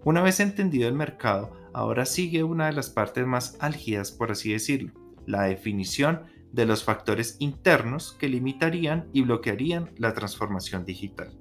Una 0.05 0.23
vez 0.23 0.39
entendido 0.39 0.87
el 0.87 0.95
mercado, 0.95 1.51
ahora 1.73 2.07
sigue 2.07 2.45
una 2.45 2.67
de 2.67 2.73
las 2.73 2.89
partes 2.89 3.27
más 3.27 3.57
álgidas, 3.59 4.13
por 4.13 4.31
así 4.31 4.53
decirlo, 4.53 4.93
la 5.27 5.43
definición 5.43 6.27
de 6.53 6.65
los 6.65 6.85
factores 6.85 7.35
internos 7.41 8.13
que 8.13 8.29
limitarían 8.29 9.09
y 9.13 9.23
bloquearían 9.23 9.91
la 9.97 10.15
transformación 10.15 10.85
digital. 10.85 11.37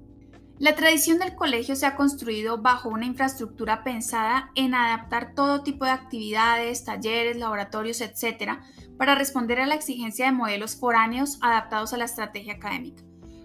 La 0.60 0.74
tradición 0.74 1.20
del 1.20 1.36
colegio 1.36 1.76
se 1.76 1.86
ha 1.86 1.94
construido 1.94 2.58
bajo 2.58 2.88
una 2.88 3.06
infraestructura 3.06 3.84
pensada 3.84 4.50
en 4.56 4.74
adaptar 4.74 5.32
todo 5.36 5.62
tipo 5.62 5.84
de 5.84 5.92
actividades, 5.92 6.84
talleres, 6.84 7.36
laboratorios, 7.36 8.00
etc., 8.00 8.58
para 8.96 9.14
responder 9.14 9.60
a 9.60 9.66
la 9.66 9.76
exigencia 9.76 10.26
de 10.26 10.32
modelos 10.32 10.74
foráneos 10.74 11.38
adaptados 11.42 11.92
a 11.92 11.96
la 11.96 12.06
estrategia 12.06 12.54
académica. 12.54 13.04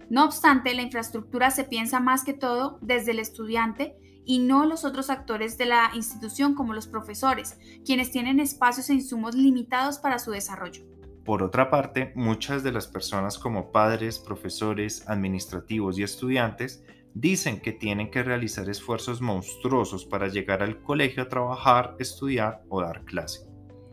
No 0.10 0.26
obstante, 0.26 0.74
la 0.74 0.82
infraestructura 0.82 1.52
se 1.52 1.66
piensa 1.66 2.00
más 2.00 2.24
que 2.24 2.34
todo 2.34 2.80
desde 2.82 3.12
el 3.12 3.20
estudiante 3.20 3.96
y 4.26 4.40
no 4.40 4.66
los 4.66 4.84
otros 4.84 5.12
actores 5.12 5.56
de 5.60 5.68
la 5.68 5.92
institución 5.94 6.56
como 6.56 6.74
los 6.74 6.88
profesores, 6.88 7.60
quienes 7.86 8.10
tienen 8.10 8.40
espacios 8.40 8.90
e 8.90 8.96
insumos 8.96 9.36
limitados 9.36 10.00
para 10.00 10.18
su 10.18 10.32
desarrollo. 10.32 10.84
Por 11.24 11.44
otra 11.44 11.70
parte, 11.70 12.12
muchas 12.16 12.64
de 12.64 12.72
las 12.72 12.88
personas 12.88 13.38
como 13.38 13.72
padres, 13.72 14.18
profesores, 14.18 15.08
administrativos 15.08 15.98
y 16.00 16.04
estudiantes 16.04 16.84
dicen 17.14 17.60
que 17.60 17.72
tienen 17.72 18.10
que 18.10 18.24
realizar 18.24 18.70
esfuerzos 18.70 19.22
monstruosos 19.22 20.06
para 20.06 20.28
llegar 20.28 20.64
al 20.64 20.82
colegio 20.82 21.24
a 21.24 21.30
trabajar, 21.30 21.96
estudiar 22.00 22.64
o 22.70 22.82
dar 22.82 23.04
clase. 23.06 23.48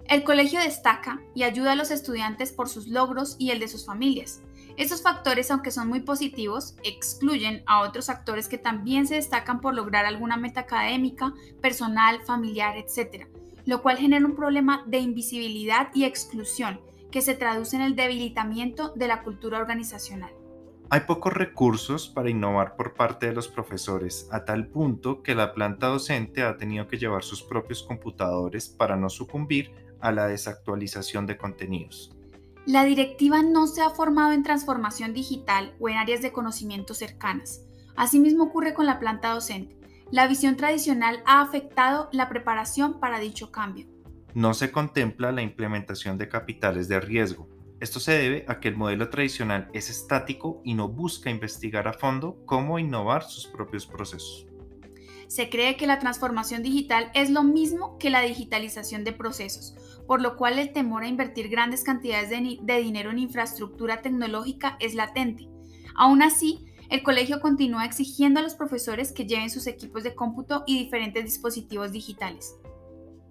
El 0.08 0.24
colegio 0.24 0.58
destaca 0.60 1.20
y 1.34 1.44
ayuda 1.44 1.72
a 1.72 1.76
los 1.76 1.90
estudiantes 1.90 2.50
por 2.50 2.68
sus 2.68 2.88
logros 2.88 3.36
y 3.38 3.50
el 3.50 3.60
de 3.60 3.68
sus 3.68 3.86
familias. 3.86 4.42
Estos 4.76 5.02
factores, 5.02 5.50
aunque 5.50 5.70
son 5.70 5.88
muy 5.88 6.00
positivos, 6.00 6.74
excluyen 6.82 7.62
a 7.66 7.82
otros 7.82 8.08
actores 8.08 8.48
que 8.48 8.58
también 8.58 9.06
se 9.06 9.16
destacan 9.16 9.60
por 9.60 9.74
lograr 9.74 10.06
alguna 10.06 10.36
meta 10.36 10.60
académica, 10.60 11.32
personal, 11.60 12.20
familiar, 12.24 12.76
etc., 12.76 13.28
lo 13.66 13.82
cual 13.82 13.98
genera 13.98 14.26
un 14.26 14.34
problema 14.34 14.82
de 14.86 14.98
invisibilidad 14.98 15.90
y 15.94 16.04
exclusión 16.04 16.80
que 17.12 17.20
se 17.20 17.34
traduce 17.34 17.76
en 17.76 17.82
el 17.82 17.94
debilitamiento 17.94 18.92
de 18.96 19.06
la 19.06 19.22
cultura 19.22 19.58
organizacional. 19.58 20.32
Hay 20.92 21.02
pocos 21.02 21.32
recursos 21.32 22.08
para 22.08 22.30
innovar 22.30 22.74
por 22.74 22.94
parte 22.94 23.26
de 23.26 23.32
los 23.32 23.46
profesores, 23.46 24.28
a 24.32 24.44
tal 24.44 24.66
punto 24.66 25.22
que 25.22 25.36
la 25.36 25.54
planta 25.54 25.86
docente 25.86 26.42
ha 26.42 26.56
tenido 26.56 26.88
que 26.88 26.98
llevar 26.98 27.22
sus 27.22 27.42
propios 27.42 27.84
computadores 27.84 28.68
para 28.68 28.96
no 28.96 29.08
sucumbir 29.08 29.72
a 30.00 30.10
la 30.10 30.26
desactualización 30.26 31.26
de 31.26 31.36
contenidos. 31.36 32.16
La 32.66 32.84
directiva 32.84 33.42
no 33.42 33.68
se 33.68 33.82
ha 33.82 33.90
formado 33.90 34.32
en 34.32 34.42
transformación 34.42 35.14
digital 35.14 35.74
o 35.78 35.88
en 35.88 35.96
áreas 35.96 36.22
de 36.22 36.32
conocimiento 36.32 36.92
cercanas. 36.92 37.62
Asimismo 37.94 38.44
ocurre 38.44 38.74
con 38.74 38.86
la 38.86 38.98
planta 38.98 39.32
docente. 39.32 39.76
La 40.10 40.26
visión 40.26 40.56
tradicional 40.56 41.22
ha 41.24 41.40
afectado 41.40 42.08
la 42.12 42.28
preparación 42.28 42.98
para 42.98 43.20
dicho 43.20 43.52
cambio 43.52 43.86
no 44.34 44.54
se 44.54 44.70
contempla 44.70 45.32
la 45.32 45.42
implementación 45.42 46.18
de 46.18 46.28
capitales 46.28 46.88
de 46.88 47.00
riesgo. 47.00 47.48
Esto 47.80 47.98
se 47.98 48.12
debe 48.12 48.44
a 48.46 48.60
que 48.60 48.68
el 48.68 48.76
modelo 48.76 49.08
tradicional 49.08 49.70
es 49.72 49.88
estático 49.88 50.60
y 50.64 50.74
no 50.74 50.88
busca 50.88 51.30
investigar 51.30 51.88
a 51.88 51.94
fondo 51.94 52.36
cómo 52.44 52.78
innovar 52.78 53.24
sus 53.24 53.46
propios 53.46 53.86
procesos. 53.86 54.46
Se 55.28 55.48
cree 55.48 55.76
que 55.76 55.86
la 55.86 55.98
transformación 55.98 56.62
digital 56.62 57.10
es 57.14 57.30
lo 57.30 57.42
mismo 57.42 57.96
que 57.98 58.10
la 58.10 58.20
digitalización 58.20 59.04
de 59.04 59.12
procesos, 59.12 59.76
por 60.06 60.20
lo 60.20 60.36
cual 60.36 60.58
el 60.58 60.72
temor 60.72 61.04
a 61.04 61.08
invertir 61.08 61.48
grandes 61.48 61.82
cantidades 61.82 62.28
de, 62.28 62.80
dinero 62.82 63.12
en 63.12 63.18
infraestructura 63.18 64.02
tecnológica 64.02 64.76
es 64.80 64.94
latente. 64.94 65.48
Aún 65.94 66.20
así, 66.20 66.66
el 66.90 67.02
colegio 67.02 67.40
continúa 67.40 67.86
exigiendo 67.86 68.40
a 68.40 68.42
los 68.42 68.56
profesores 68.56 69.12
que 69.12 69.24
lleven 69.24 69.48
sus 69.48 69.66
equipos 69.66 70.02
de 70.02 70.14
cómputo 70.14 70.64
y 70.66 70.78
diferentes 70.82 71.24
dispositivos 71.24 71.92
digitales. 71.92 72.56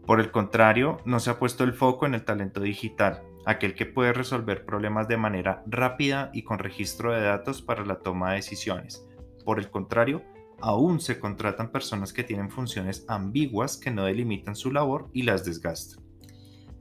Por 0.07 0.21
el 0.21 0.31
contrario, 0.31 0.97
no 1.05 1.19
se 1.19 1.29
ha 1.29 1.37
puesto 1.37 1.65
el 1.65 1.73
foco 1.73 2.05
en 2.05 2.15
el 2.15 2.25
talento 2.25 2.61
digital, 2.61 3.28
aquel 3.45 3.73
que 3.73 3.85
puede 3.85 4.13
resolver 4.13 4.65
problemas 4.65 5.07
de 5.07 5.17
manera 5.17 5.63
rápida 5.67 6.29
y 6.33 6.43
con 6.43 6.59
registro 6.59 7.13
de 7.13 7.21
datos 7.21 7.61
para 7.61 7.85
la 7.85 7.99
toma 7.99 8.31
de 8.31 8.37
decisiones. 8.37 9.05
Por 9.45 9.59
el 9.59 9.69
contrario, 9.69 10.23
aún 10.61 10.99
se 10.99 11.19
contratan 11.19 11.71
personas 11.71 12.13
que 12.13 12.23
tienen 12.23 12.49
funciones 12.49 13.05
ambiguas 13.07 13.77
que 13.77 13.91
no 13.91 14.05
delimitan 14.05 14.55
su 14.55 14.71
labor 14.71 15.09
y 15.13 15.23
las 15.23 15.45
desgastan. 15.45 16.03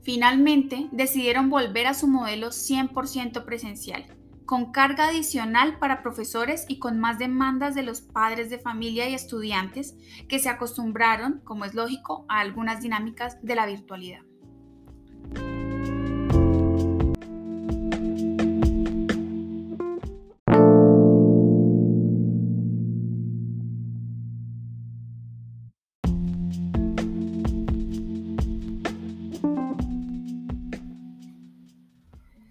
Finalmente, 0.01 0.87
decidieron 0.91 1.49
volver 1.49 1.87
a 1.87 1.93
su 1.93 2.07
modelo 2.07 2.47
100% 2.47 3.45
presencial, 3.45 4.05
con 4.45 4.71
carga 4.71 5.09
adicional 5.09 5.77
para 5.77 6.01
profesores 6.01 6.65
y 6.67 6.79
con 6.79 6.99
más 6.99 7.19
demandas 7.19 7.75
de 7.75 7.83
los 7.83 8.01
padres 8.01 8.49
de 8.49 8.57
familia 8.57 9.07
y 9.07 9.13
estudiantes 9.13 9.95
que 10.27 10.39
se 10.39 10.49
acostumbraron, 10.49 11.41
como 11.43 11.65
es 11.65 11.75
lógico, 11.75 12.25
a 12.29 12.39
algunas 12.39 12.81
dinámicas 12.81 13.37
de 13.43 13.55
la 13.55 13.65
virtualidad. 13.65 14.21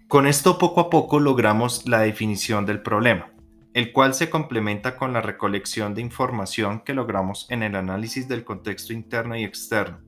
Con 0.09 0.25
esto 0.25 0.57
poco 0.57 0.81
a 0.81 0.89
poco 0.89 1.19
logramos 1.19 1.87
la 1.87 1.99
definición 1.99 2.65
del 2.65 2.81
problema, 2.81 3.31
el 3.75 3.91
cual 3.91 4.15
se 4.15 4.31
complementa 4.31 4.97
con 4.97 5.13
la 5.13 5.21
recolección 5.21 5.93
de 5.93 6.01
información 6.01 6.79
que 6.79 6.95
logramos 6.95 7.45
en 7.51 7.61
el 7.61 7.75
análisis 7.75 8.27
del 8.27 8.43
contexto 8.43 8.91
interno 8.91 9.37
y 9.37 9.43
externo, 9.43 9.99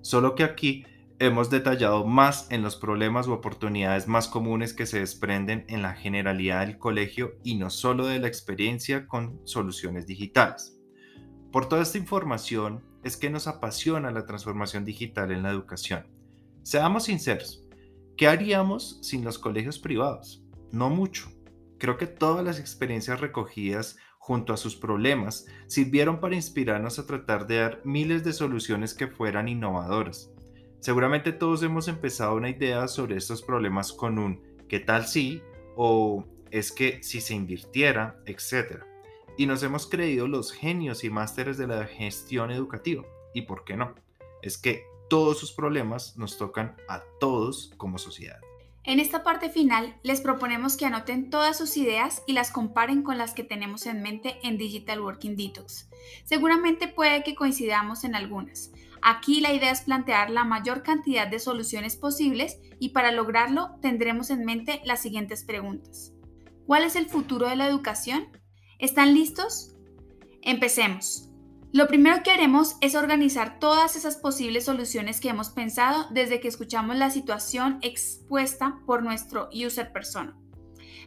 solo 0.00 0.36
que 0.36 0.44
aquí 0.44 0.86
hemos 1.18 1.50
detallado 1.50 2.06
más 2.06 2.46
en 2.52 2.62
los 2.62 2.76
problemas 2.76 3.26
u 3.26 3.32
oportunidades 3.32 4.06
más 4.06 4.28
comunes 4.28 4.74
que 4.74 4.86
se 4.86 5.00
desprenden 5.00 5.64
en 5.66 5.82
la 5.82 5.94
generalidad 5.94 6.64
del 6.64 6.78
colegio 6.78 7.34
y 7.42 7.56
no 7.56 7.68
solo 7.68 8.06
de 8.06 8.20
la 8.20 8.28
experiencia 8.28 9.08
con 9.08 9.40
soluciones 9.42 10.06
digitales. 10.06 10.78
Por 11.50 11.68
toda 11.68 11.82
esta 11.82 11.98
información 11.98 12.84
es 13.02 13.16
que 13.16 13.28
nos 13.28 13.48
apasiona 13.48 14.12
la 14.12 14.24
transformación 14.24 14.84
digital 14.84 15.32
en 15.32 15.42
la 15.42 15.50
educación. 15.50 16.06
Seamos 16.62 17.06
sinceros, 17.06 17.67
¿qué 18.18 18.28
haríamos 18.28 18.98
sin 19.00 19.24
los 19.24 19.38
colegios 19.38 19.78
privados? 19.78 20.44
No 20.72 20.90
mucho. 20.90 21.30
Creo 21.78 21.96
que 21.96 22.06
todas 22.06 22.44
las 22.44 22.58
experiencias 22.58 23.20
recogidas 23.20 23.96
junto 24.18 24.52
a 24.52 24.58
sus 24.58 24.76
problemas 24.76 25.46
sirvieron 25.68 26.20
para 26.20 26.34
inspirarnos 26.34 26.98
a 26.98 27.06
tratar 27.06 27.46
de 27.46 27.60
dar 27.60 27.80
miles 27.84 28.24
de 28.24 28.34
soluciones 28.34 28.92
que 28.92 29.06
fueran 29.06 29.48
innovadoras 29.48 30.30
Seguramente 30.80 31.32
todos 31.32 31.62
hemos 31.62 31.88
empezado 31.88 32.36
una 32.36 32.50
idea 32.50 32.86
sobre 32.86 33.16
estos 33.16 33.42
problemas 33.42 33.92
con 33.92 34.18
un 34.18 34.42
¿qué 34.68 34.78
tal 34.80 35.06
si? 35.06 35.42
o 35.76 36.24
es 36.50 36.72
que 36.72 37.02
si 37.02 37.20
se 37.20 37.34
invirtiera, 37.34 38.20
etc. 38.26 38.82
Y 39.36 39.46
nos 39.46 39.62
hemos 39.62 39.86
creído 39.86 40.26
los 40.28 40.52
genios 40.52 41.04
y 41.04 41.10
másteres 41.10 41.56
de 41.56 41.66
la 41.66 41.84
gestión 41.84 42.50
educativa. 42.50 43.04
¿Y 43.34 43.42
por 43.42 43.64
qué 43.64 43.76
no? 43.76 43.94
Es 44.42 44.58
que 44.58 44.84
todos 45.08 45.38
sus 45.38 45.52
problemas 45.52 46.16
nos 46.16 46.38
tocan 46.38 46.76
a 46.88 47.02
todos 47.20 47.72
como 47.76 47.98
sociedad. 47.98 48.40
En 48.84 49.00
esta 49.00 49.22
parte 49.22 49.50
final 49.50 49.98
les 50.02 50.20
proponemos 50.20 50.76
que 50.76 50.86
anoten 50.86 51.30
todas 51.30 51.58
sus 51.58 51.76
ideas 51.76 52.22
y 52.26 52.32
las 52.32 52.50
comparen 52.50 53.02
con 53.02 53.18
las 53.18 53.34
que 53.34 53.44
tenemos 53.44 53.86
en 53.86 54.02
mente 54.02 54.38
en 54.42 54.56
Digital 54.56 55.00
Working 55.00 55.36
Detox. 55.36 55.88
Seguramente 56.24 56.88
puede 56.88 57.22
que 57.22 57.34
coincidamos 57.34 58.04
en 58.04 58.14
algunas, 58.14 58.72
Aquí 59.02 59.40
la 59.40 59.52
idea 59.52 59.70
es 59.70 59.82
plantear 59.82 60.30
la 60.30 60.44
mayor 60.44 60.82
cantidad 60.82 61.28
de 61.28 61.38
soluciones 61.38 61.96
posibles 61.96 62.58
y 62.78 62.90
para 62.90 63.12
lograrlo 63.12 63.76
tendremos 63.80 64.30
en 64.30 64.44
mente 64.44 64.80
las 64.84 65.00
siguientes 65.00 65.44
preguntas. 65.44 66.12
¿Cuál 66.66 66.82
es 66.82 66.96
el 66.96 67.06
futuro 67.06 67.48
de 67.48 67.56
la 67.56 67.66
educación? 67.66 68.28
¿Están 68.78 69.14
listos? 69.14 69.74
Empecemos. 70.42 71.27
Lo 71.70 71.86
primero 71.86 72.22
que 72.22 72.30
haremos 72.30 72.76
es 72.80 72.94
organizar 72.94 73.58
todas 73.58 73.94
esas 73.94 74.16
posibles 74.16 74.64
soluciones 74.64 75.20
que 75.20 75.28
hemos 75.28 75.50
pensado 75.50 76.06
desde 76.10 76.40
que 76.40 76.48
escuchamos 76.48 76.96
la 76.96 77.10
situación 77.10 77.78
expuesta 77.82 78.78
por 78.86 79.02
nuestro 79.02 79.50
user 79.52 79.92
persona. 79.92 80.34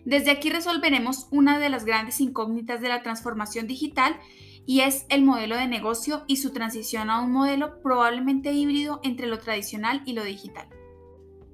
Desde 0.05 0.29
aquí 0.29 0.51
resolveremos 0.51 1.27
una 1.31 1.57
de 1.57 1.69
las 1.69 1.83
grandes 1.83 2.21
incógnitas 2.21 2.79
de 2.79 2.89
la 2.89 3.01
transformación 3.01 3.65
digital 3.65 4.19
y 4.67 4.81
es 4.81 5.07
el 5.09 5.23
modelo 5.23 5.57
de 5.57 5.67
negocio 5.67 6.23
y 6.27 6.37
su 6.37 6.51
transición 6.51 7.09
a 7.09 7.21
un 7.21 7.31
modelo 7.31 7.81
probablemente 7.81 8.51
híbrido 8.51 8.99
entre 9.03 9.25
lo 9.25 9.39
tradicional 9.39 10.03
y 10.05 10.13
lo 10.13 10.23
digital. 10.23 10.67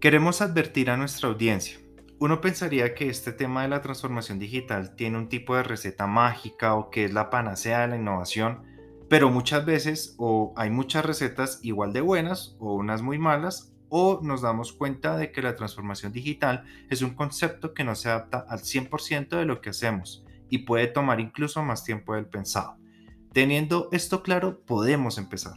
Queremos 0.02 0.41
advertir 0.41 0.89
a 0.89 0.98
nuestra 0.98 1.30
audiencia. 1.30 1.80
Uno 2.20 2.41
pensaría 2.41 2.93
que 2.93 3.10
este 3.10 3.32
tema 3.32 3.62
de 3.62 3.70
la 3.70 3.82
transformación 3.82 4.38
digital 4.38 4.96
tiene 4.96 5.17
un 5.17 5.30
tipo 5.30 5.56
de 5.56 5.63
receta 5.63 6.08
mágica 6.08 6.76
o 6.76 6.89
que 6.89 7.06
es 7.06 7.13
la 7.13 7.30
panacea 7.30 7.82
de 7.82 7.88
la 7.88 7.96
innovación, 7.96 8.76
pero 9.10 9.30
muchas 9.30 9.65
veces 9.65 10.15
o 10.17 10.54
hay 10.58 10.70
muchas 10.70 11.06
recetas 11.06 11.60
igual 11.63 11.93
de 11.93 12.02
buenas 12.02 12.56
o 12.60 12.76
unas 12.76 13.02
muy 13.02 13.17
malas 13.17 13.74
o 13.89 14.20
nos 14.22 14.41
damos 14.41 14.74
cuenta 14.74 15.17
de 15.17 15.32
que 15.32 15.41
la 15.41 15.56
transformación 15.56 16.12
digital 16.12 16.65
es 16.89 17.02
un 17.02 17.12
concepto 17.12 17.74
que 17.74 17.84
no 17.84 17.96
se 17.96 18.10
adapta 18.10 18.46
al 18.50 18.60
100% 18.60 19.30
de 19.30 19.46
lo 19.46 19.62
que 19.62 19.70
hacemos 19.70 20.26
y 20.50 20.60
puede 20.60 20.88
tomar 20.88 21.20
incluso 21.20 21.63
más 21.63 21.84
tiempo 21.84 22.15
del 22.15 22.28
pensado. 22.28 22.78
Teniendo 23.34 23.89
esto 23.91 24.24
claro, 24.24 24.62
podemos 24.65 25.17
empezar. 25.17 25.54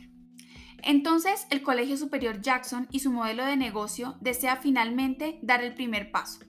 Entonces, 0.82 1.46
el 1.50 1.62
Colegio 1.62 1.96
Superior 1.96 2.40
Jackson 2.40 2.88
y 2.90 3.00
su 3.00 3.12
modelo 3.12 3.44
de 3.44 3.56
negocio 3.56 4.16
desea 4.20 4.56
finalmente 4.56 5.38
dar 5.42 5.62
el 5.62 5.74
primer 5.74 6.10
paso, 6.10 6.40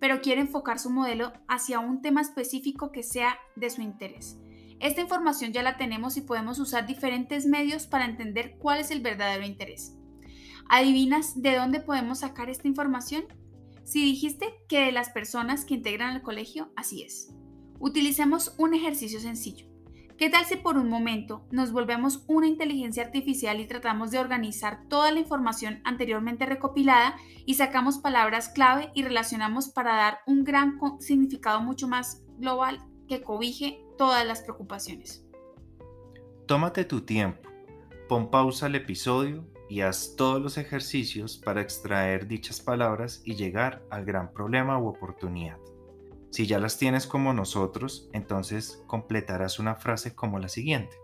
pero 0.00 0.20
quiere 0.20 0.40
enfocar 0.40 0.78
su 0.78 0.90
modelo 0.90 1.32
hacia 1.48 1.78
un 1.78 2.02
tema 2.02 2.20
específico 2.20 2.90
que 2.90 3.02
sea 3.02 3.38
de 3.54 3.70
su 3.70 3.82
interés. 3.82 4.38
Esta 4.78 5.00
información 5.00 5.52
ya 5.52 5.62
la 5.62 5.76
tenemos 5.76 6.16
y 6.16 6.20
podemos 6.20 6.58
usar 6.58 6.86
diferentes 6.86 7.46
medios 7.46 7.86
para 7.86 8.04
entender 8.04 8.56
cuál 8.58 8.80
es 8.80 8.90
el 8.90 9.00
verdadero 9.00 9.44
interés. 9.44 9.96
¿Adivinas 10.68 11.40
de 11.40 11.56
dónde 11.56 11.80
podemos 11.80 12.18
sacar 12.20 12.50
esta 12.50 12.68
información? 12.68 13.24
Si 13.84 14.02
dijiste 14.02 14.52
que 14.68 14.80
de 14.80 14.92
las 14.92 15.10
personas 15.10 15.64
que 15.64 15.74
integran 15.74 16.14
el 16.14 16.22
colegio, 16.22 16.72
así 16.76 17.02
es. 17.02 17.32
Utilicemos 17.78 18.54
un 18.58 18.74
ejercicio 18.74 19.20
sencillo. 19.20 19.66
¿Qué 20.18 20.30
tal 20.30 20.46
si 20.46 20.56
por 20.56 20.78
un 20.78 20.88
momento 20.88 21.46
nos 21.50 21.72
volvemos 21.72 22.24
una 22.26 22.46
inteligencia 22.46 23.04
artificial 23.04 23.60
y 23.60 23.66
tratamos 23.66 24.10
de 24.10 24.18
organizar 24.18 24.88
toda 24.88 25.12
la 25.12 25.20
información 25.20 25.80
anteriormente 25.84 26.46
recopilada 26.46 27.16
y 27.44 27.54
sacamos 27.54 27.98
palabras 27.98 28.48
clave 28.48 28.90
y 28.94 29.02
relacionamos 29.02 29.68
para 29.68 29.94
dar 29.94 30.18
un 30.26 30.42
gran 30.42 30.78
significado 31.00 31.60
mucho 31.60 31.86
más 31.86 32.22
global 32.38 32.80
que 33.06 33.22
cobije 33.22 33.84
todas 33.96 34.26
las 34.26 34.42
preocupaciones? 34.42 35.24
Tómate 36.46 36.84
tu 36.84 37.00
tiempo, 37.00 37.48
pon 38.08 38.30
pausa 38.30 38.66
al 38.66 38.74
episodio 38.74 39.44
y 39.68 39.80
haz 39.80 40.14
todos 40.16 40.40
los 40.40 40.58
ejercicios 40.58 41.38
para 41.38 41.60
extraer 41.60 42.28
dichas 42.28 42.60
palabras 42.60 43.22
y 43.24 43.34
llegar 43.34 43.84
al 43.90 44.04
gran 44.04 44.32
problema 44.32 44.78
u 44.78 44.86
oportunidad. 44.86 45.58
Si 46.30 46.46
ya 46.46 46.58
las 46.58 46.78
tienes 46.78 47.06
como 47.06 47.32
nosotros, 47.32 48.08
entonces 48.12 48.82
completarás 48.86 49.58
una 49.58 49.74
frase 49.74 50.14
como 50.14 50.38
la 50.38 50.48
siguiente. 50.48 50.96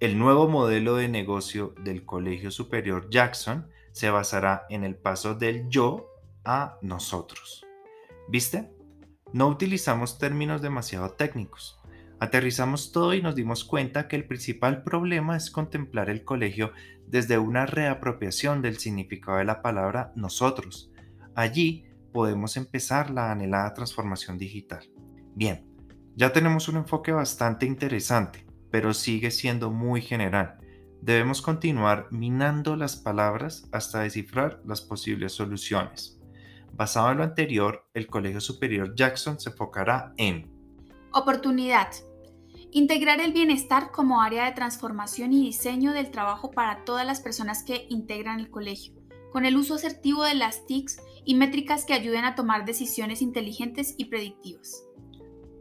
El 0.00 0.18
nuevo 0.18 0.48
modelo 0.48 0.96
de 0.96 1.08
negocio 1.08 1.74
del 1.80 2.04
Colegio 2.04 2.50
Superior 2.50 3.08
Jackson 3.08 3.70
se 3.92 4.10
basará 4.10 4.66
en 4.68 4.84
el 4.84 4.96
paso 4.96 5.34
del 5.34 5.68
yo 5.68 6.10
a 6.44 6.78
nosotros. 6.82 7.64
¿Viste? 8.28 8.73
No 9.34 9.48
utilizamos 9.48 10.16
términos 10.18 10.62
demasiado 10.62 11.10
técnicos. 11.10 11.80
Aterrizamos 12.20 12.92
todo 12.92 13.14
y 13.14 13.20
nos 13.20 13.34
dimos 13.34 13.64
cuenta 13.64 14.06
que 14.06 14.14
el 14.14 14.28
principal 14.28 14.84
problema 14.84 15.36
es 15.36 15.50
contemplar 15.50 16.08
el 16.08 16.22
colegio 16.22 16.70
desde 17.08 17.36
una 17.38 17.66
reapropiación 17.66 18.62
del 18.62 18.78
significado 18.78 19.38
de 19.38 19.44
la 19.44 19.60
palabra 19.60 20.12
nosotros. 20.14 20.92
Allí 21.34 21.84
podemos 22.12 22.56
empezar 22.56 23.10
la 23.10 23.32
anhelada 23.32 23.74
transformación 23.74 24.38
digital. 24.38 24.88
Bien, 25.34 25.66
ya 26.14 26.32
tenemos 26.32 26.68
un 26.68 26.76
enfoque 26.76 27.10
bastante 27.10 27.66
interesante, 27.66 28.46
pero 28.70 28.94
sigue 28.94 29.32
siendo 29.32 29.72
muy 29.72 30.00
general. 30.00 30.58
Debemos 31.02 31.42
continuar 31.42 32.06
minando 32.12 32.76
las 32.76 32.94
palabras 32.94 33.68
hasta 33.72 34.02
descifrar 34.02 34.62
las 34.64 34.80
posibles 34.80 35.32
soluciones. 35.32 36.13
Basado 36.76 37.12
en 37.12 37.18
lo 37.18 37.24
anterior, 37.24 37.88
el 37.94 38.08
Colegio 38.08 38.40
Superior 38.40 38.94
Jackson 38.96 39.38
se 39.38 39.50
enfocará 39.50 40.12
en 40.16 40.50
Oportunidad. 41.12 41.88
Integrar 42.72 43.20
el 43.20 43.32
bienestar 43.32 43.92
como 43.92 44.20
área 44.20 44.46
de 44.46 44.52
transformación 44.52 45.32
y 45.32 45.42
diseño 45.42 45.92
del 45.92 46.10
trabajo 46.10 46.50
para 46.50 46.84
todas 46.84 47.06
las 47.06 47.20
personas 47.20 47.62
que 47.62 47.86
integran 47.88 48.40
el 48.40 48.50
colegio 48.50 48.94
con 49.34 49.44
el 49.44 49.56
uso 49.56 49.74
asertivo 49.74 50.22
de 50.22 50.36
las 50.36 50.64
TICs 50.64 51.00
y 51.24 51.34
métricas 51.34 51.84
que 51.84 51.92
ayuden 51.92 52.24
a 52.24 52.36
tomar 52.36 52.64
decisiones 52.64 53.20
inteligentes 53.20 53.96
y 53.98 54.04
predictivas. 54.04 54.84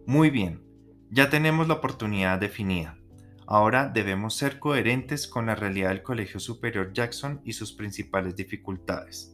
Muy 0.05 0.29
bien, 0.29 0.63
ya 1.09 1.31
tenemos 1.31 1.67
la 1.67 1.75
oportunidad 1.75 2.39
definida. 2.39 2.99
Ahora 3.47 3.87
debemos 3.87 4.35
ser 4.35 4.59
coherentes 4.59 5.27
con 5.27 5.47
la 5.47 5.55
realidad 5.55 5.89
del 5.89 6.03
Colegio 6.03 6.39
Superior 6.39 6.93
Jackson 6.93 7.41
y 7.43 7.53
sus 7.53 7.73
principales 7.73 8.35
dificultades. 8.35 9.32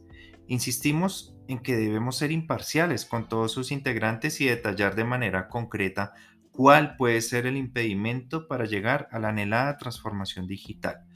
Insistimos 0.50 1.34
en 1.48 1.60
que 1.60 1.76
debemos 1.76 2.16
ser 2.16 2.30
imparciales 2.30 3.06
con 3.06 3.26
todos 3.28 3.52
sus 3.52 3.72
integrantes 3.72 4.40
y 4.42 4.46
detallar 4.46 4.94
de 4.94 5.04
manera 5.04 5.48
concreta 5.48 6.12
cuál 6.52 6.96
puede 6.96 7.22
ser 7.22 7.46
el 7.46 7.56
impedimento 7.56 8.46
para 8.48 8.66
llegar 8.66 9.08
a 9.12 9.18
la 9.18 9.30
anhelada 9.30 9.78
transformación 9.78 10.46
digital 10.46 11.06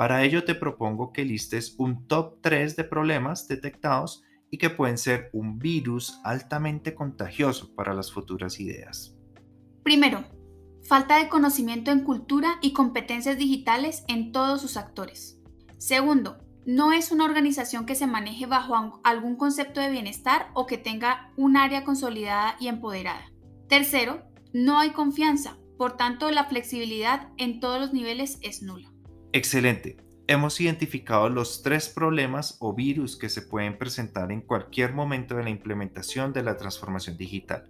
para 0.00 0.24
ello 0.24 0.44
te 0.44 0.54
propongo 0.54 1.12
que 1.12 1.26
listes 1.26 1.74
un 1.76 2.06
top 2.06 2.38
3 2.40 2.74
de 2.74 2.84
problemas 2.84 3.48
detectados 3.48 4.22
y 4.50 4.56
que 4.56 4.70
pueden 4.70 4.96
ser 4.96 5.28
un 5.34 5.58
virus 5.58 6.18
altamente 6.24 6.94
contagioso 6.94 7.74
para 7.74 7.92
las 7.92 8.10
futuras 8.10 8.60
ideas. 8.60 9.14
Primero, 9.82 10.24
falta 10.82 11.18
de 11.18 11.28
conocimiento 11.28 11.90
en 11.90 12.00
cultura 12.00 12.54
y 12.62 12.72
competencias 12.72 13.36
digitales 13.36 14.04
en 14.08 14.32
todos 14.32 14.62
sus 14.62 14.78
actores. 14.78 15.38
Segundo, 15.76 16.38
no 16.66 16.92
es 16.92 17.10
una 17.10 17.24
organización 17.24 17.86
que 17.86 17.94
se 17.94 18.06
maneje 18.06 18.46
bajo 18.46 19.00
algún 19.04 19.36
concepto 19.36 19.80
de 19.80 19.90
bienestar 19.90 20.48
o 20.54 20.66
que 20.66 20.78
tenga 20.78 21.32
un 21.36 21.56
área 21.56 21.84
consolidada 21.84 22.56
y 22.60 22.68
empoderada. 22.68 23.30
Tercero, 23.68 24.22
no 24.52 24.78
hay 24.78 24.90
confianza, 24.90 25.56
por 25.78 25.96
tanto 25.96 26.30
la 26.30 26.44
flexibilidad 26.44 27.28
en 27.36 27.60
todos 27.60 27.80
los 27.80 27.92
niveles 27.92 28.38
es 28.42 28.62
nula. 28.62 28.90
Excelente. 29.32 29.96
Hemos 30.26 30.60
identificado 30.60 31.28
los 31.28 31.62
tres 31.62 31.88
problemas 31.88 32.56
o 32.60 32.74
virus 32.74 33.16
que 33.16 33.28
se 33.28 33.42
pueden 33.42 33.78
presentar 33.78 34.30
en 34.30 34.42
cualquier 34.42 34.92
momento 34.92 35.36
de 35.36 35.42
la 35.42 35.50
implementación 35.50 36.32
de 36.32 36.42
la 36.42 36.56
transformación 36.56 37.16
digital. 37.16 37.68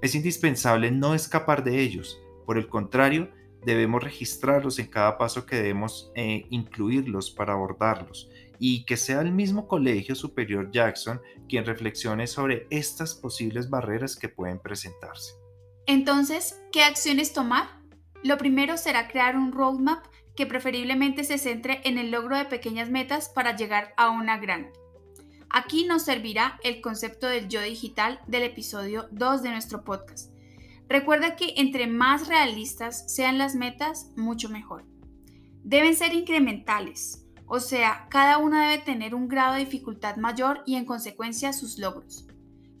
Es 0.00 0.14
indispensable 0.14 0.92
no 0.92 1.14
escapar 1.14 1.64
de 1.64 1.80
ellos. 1.80 2.20
Por 2.46 2.56
el 2.56 2.68
contrario, 2.68 3.30
debemos 3.64 4.02
registrarlos 4.02 4.78
en 4.78 4.86
cada 4.86 5.18
paso 5.18 5.46
que 5.46 5.56
debemos 5.56 6.10
eh, 6.14 6.46
incluirlos 6.50 7.30
para 7.30 7.54
abordarlos 7.54 8.30
y 8.58 8.84
que 8.84 8.96
sea 8.96 9.20
el 9.20 9.32
mismo 9.32 9.68
Colegio 9.68 10.14
Superior 10.14 10.70
Jackson 10.70 11.20
quien 11.48 11.64
reflexione 11.64 12.26
sobre 12.26 12.66
estas 12.70 13.14
posibles 13.14 13.70
barreras 13.70 14.16
que 14.16 14.28
pueden 14.28 14.58
presentarse. 14.58 15.34
Entonces, 15.86 16.60
¿qué 16.72 16.82
acciones 16.82 17.32
tomar? 17.32 17.80
Lo 18.22 18.36
primero 18.36 18.76
será 18.76 19.08
crear 19.08 19.36
un 19.36 19.52
roadmap 19.52 20.04
que 20.34 20.46
preferiblemente 20.46 21.24
se 21.24 21.38
centre 21.38 21.80
en 21.84 21.98
el 21.98 22.10
logro 22.10 22.36
de 22.36 22.44
pequeñas 22.44 22.90
metas 22.90 23.28
para 23.28 23.56
llegar 23.56 23.94
a 23.96 24.10
una 24.10 24.38
gran. 24.38 24.70
Aquí 25.50 25.84
nos 25.84 26.02
servirá 26.02 26.60
el 26.62 26.80
concepto 26.80 27.26
del 27.26 27.48
yo 27.48 27.60
digital 27.62 28.20
del 28.26 28.42
episodio 28.42 29.08
2 29.12 29.42
de 29.42 29.50
nuestro 29.50 29.82
podcast. 29.82 30.30
Recuerda 30.88 31.36
que 31.36 31.54
entre 31.56 31.86
más 31.86 32.28
realistas 32.28 33.12
sean 33.12 33.36
las 33.36 33.54
metas, 33.54 34.10
mucho 34.16 34.48
mejor. 34.48 34.84
Deben 35.62 35.94
ser 35.94 36.14
incrementales, 36.14 37.26
o 37.46 37.60
sea, 37.60 38.06
cada 38.10 38.38
una 38.38 38.68
debe 38.70 38.82
tener 38.82 39.14
un 39.14 39.28
grado 39.28 39.54
de 39.54 39.60
dificultad 39.60 40.16
mayor 40.16 40.62
y 40.66 40.76
en 40.76 40.84
consecuencia 40.84 41.52
sus 41.52 41.78
logros. 41.78 42.26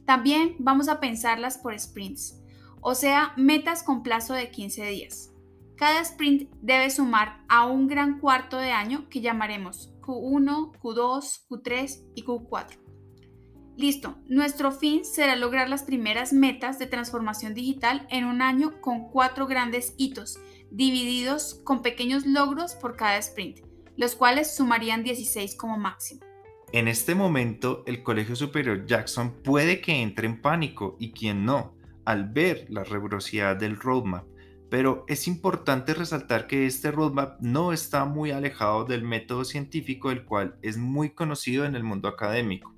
También 0.06 0.56
vamos 0.58 0.88
a 0.88 1.00
pensarlas 1.00 1.58
por 1.58 1.78
sprints, 1.78 2.40
o 2.80 2.94
sea, 2.94 3.32
metas 3.36 3.82
con 3.82 4.02
plazo 4.02 4.34
de 4.34 4.50
15 4.50 4.86
días. 4.86 5.32
Cada 5.76 6.00
sprint 6.00 6.50
debe 6.60 6.90
sumar 6.90 7.44
a 7.48 7.66
un 7.66 7.88
gran 7.88 8.20
cuarto 8.20 8.56
de 8.56 8.72
año 8.72 9.08
que 9.08 9.20
llamaremos 9.20 9.94
Q1, 10.00 10.72
Q2, 10.80 11.46
Q3 11.48 12.04
y 12.14 12.24
Q4. 12.24 12.87
Listo, 13.78 14.18
nuestro 14.26 14.72
fin 14.72 15.04
será 15.04 15.36
lograr 15.36 15.68
las 15.68 15.84
primeras 15.84 16.32
metas 16.32 16.80
de 16.80 16.88
transformación 16.88 17.54
digital 17.54 18.08
en 18.10 18.24
un 18.24 18.42
año 18.42 18.80
con 18.80 19.08
cuatro 19.08 19.46
grandes 19.46 19.94
hitos, 19.96 20.40
divididos 20.72 21.60
con 21.62 21.80
pequeños 21.80 22.26
logros 22.26 22.74
por 22.74 22.96
cada 22.96 23.18
sprint, 23.18 23.60
los 23.96 24.16
cuales 24.16 24.52
sumarían 24.52 25.04
16 25.04 25.54
como 25.54 25.78
máximo. 25.78 26.22
En 26.72 26.88
este 26.88 27.14
momento, 27.14 27.84
el 27.86 28.02
Colegio 28.02 28.34
Superior 28.34 28.84
Jackson 28.84 29.32
puede 29.44 29.80
que 29.80 30.02
entre 30.02 30.26
en 30.26 30.42
pánico 30.42 30.96
y 30.98 31.12
quien 31.12 31.44
no, 31.44 31.76
al 32.04 32.24
ver 32.28 32.66
la 32.70 32.82
rigurosidad 32.82 33.54
del 33.54 33.76
roadmap 33.76 34.24
pero 34.70 35.04
es 35.08 35.26
importante 35.26 35.94
resaltar 35.94 36.46
que 36.46 36.66
este 36.66 36.90
roadmap 36.90 37.40
no 37.40 37.72
está 37.72 38.04
muy 38.04 38.32
alejado 38.32 38.84
del 38.84 39.02
método 39.02 39.44
científico 39.44 40.10
del 40.10 40.24
cual 40.24 40.58
es 40.60 40.76
muy 40.76 41.10
conocido 41.10 41.64
en 41.64 41.74
el 41.74 41.84
mundo 41.84 42.06
académico. 42.06 42.74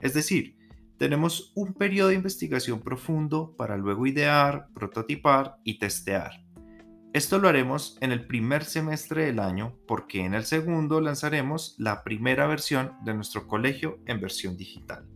Es 0.00 0.14
decir, 0.14 0.56
tenemos 0.98 1.52
un 1.54 1.74
periodo 1.74 2.08
de 2.08 2.14
investigación 2.14 2.80
profundo 2.80 3.54
para 3.56 3.76
luego 3.76 4.06
idear, 4.06 4.68
prototipar 4.74 5.56
y 5.64 5.78
testear. 5.78 6.44
Esto 7.12 7.38
lo 7.38 7.48
haremos 7.48 7.96
en 8.00 8.12
el 8.12 8.26
primer 8.26 8.64
semestre 8.64 9.26
del 9.26 9.38
año 9.38 9.78
porque 9.86 10.24
en 10.24 10.34
el 10.34 10.44
segundo 10.44 11.00
lanzaremos 11.00 11.74
la 11.78 12.04
primera 12.04 12.46
versión 12.46 12.92
de 13.04 13.14
nuestro 13.14 13.46
colegio 13.46 13.98
en 14.06 14.20
versión 14.20 14.56
digital. 14.56 15.06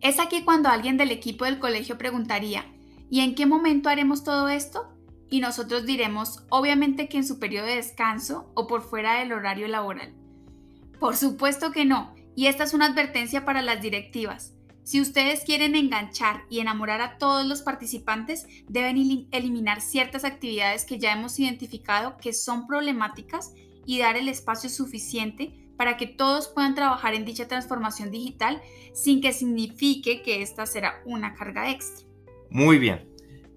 Es 0.00 0.20
aquí 0.20 0.44
cuando 0.44 0.68
alguien 0.68 0.96
del 0.96 1.10
equipo 1.10 1.44
del 1.44 1.58
colegio 1.58 1.98
preguntaría, 1.98 2.66
¿Y 3.10 3.20
en 3.20 3.34
qué 3.34 3.46
momento 3.46 3.88
haremos 3.88 4.22
todo 4.22 4.48
esto? 4.48 4.88
Y 5.30 5.40
nosotros 5.40 5.86
diremos, 5.86 6.44
obviamente 6.50 7.08
que 7.08 7.18
en 7.18 7.26
su 7.26 7.38
periodo 7.38 7.66
de 7.66 7.76
descanso 7.76 8.50
o 8.54 8.66
por 8.66 8.82
fuera 8.82 9.18
del 9.18 9.32
horario 9.32 9.68
laboral. 9.68 10.14
Por 11.00 11.16
supuesto 11.16 11.70
que 11.72 11.84
no, 11.84 12.14
y 12.38 12.46
esta 12.46 12.62
es 12.62 12.72
una 12.72 12.86
advertencia 12.86 13.44
para 13.44 13.62
las 13.62 13.82
directivas. 13.82 14.54
Si 14.84 15.00
ustedes 15.00 15.40
quieren 15.40 15.74
enganchar 15.74 16.44
y 16.48 16.60
enamorar 16.60 17.00
a 17.00 17.18
todos 17.18 17.44
los 17.44 17.62
participantes, 17.62 18.46
deben 18.68 19.26
eliminar 19.32 19.80
ciertas 19.80 20.22
actividades 20.22 20.84
que 20.84 21.00
ya 21.00 21.12
hemos 21.14 21.36
identificado 21.40 22.16
que 22.16 22.32
son 22.32 22.68
problemáticas 22.68 23.54
y 23.84 23.98
dar 23.98 24.16
el 24.16 24.28
espacio 24.28 24.70
suficiente 24.70 25.52
para 25.76 25.96
que 25.96 26.06
todos 26.06 26.46
puedan 26.46 26.76
trabajar 26.76 27.14
en 27.14 27.24
dicha 27.24 27.48
transformación 27.48 28.12
digital 28.12 28.62
sin 28.94 29.20
que 29.20 29.32
signifique 29.32 30.22
que 30.22 30.40
esta 30.40 30.64
será 30.64 31.02
una 31.06 31.34
carga 31.34 31.72
extra. 31.72 32.06
Muy 32.50 32.78
bien, 32.78 33.12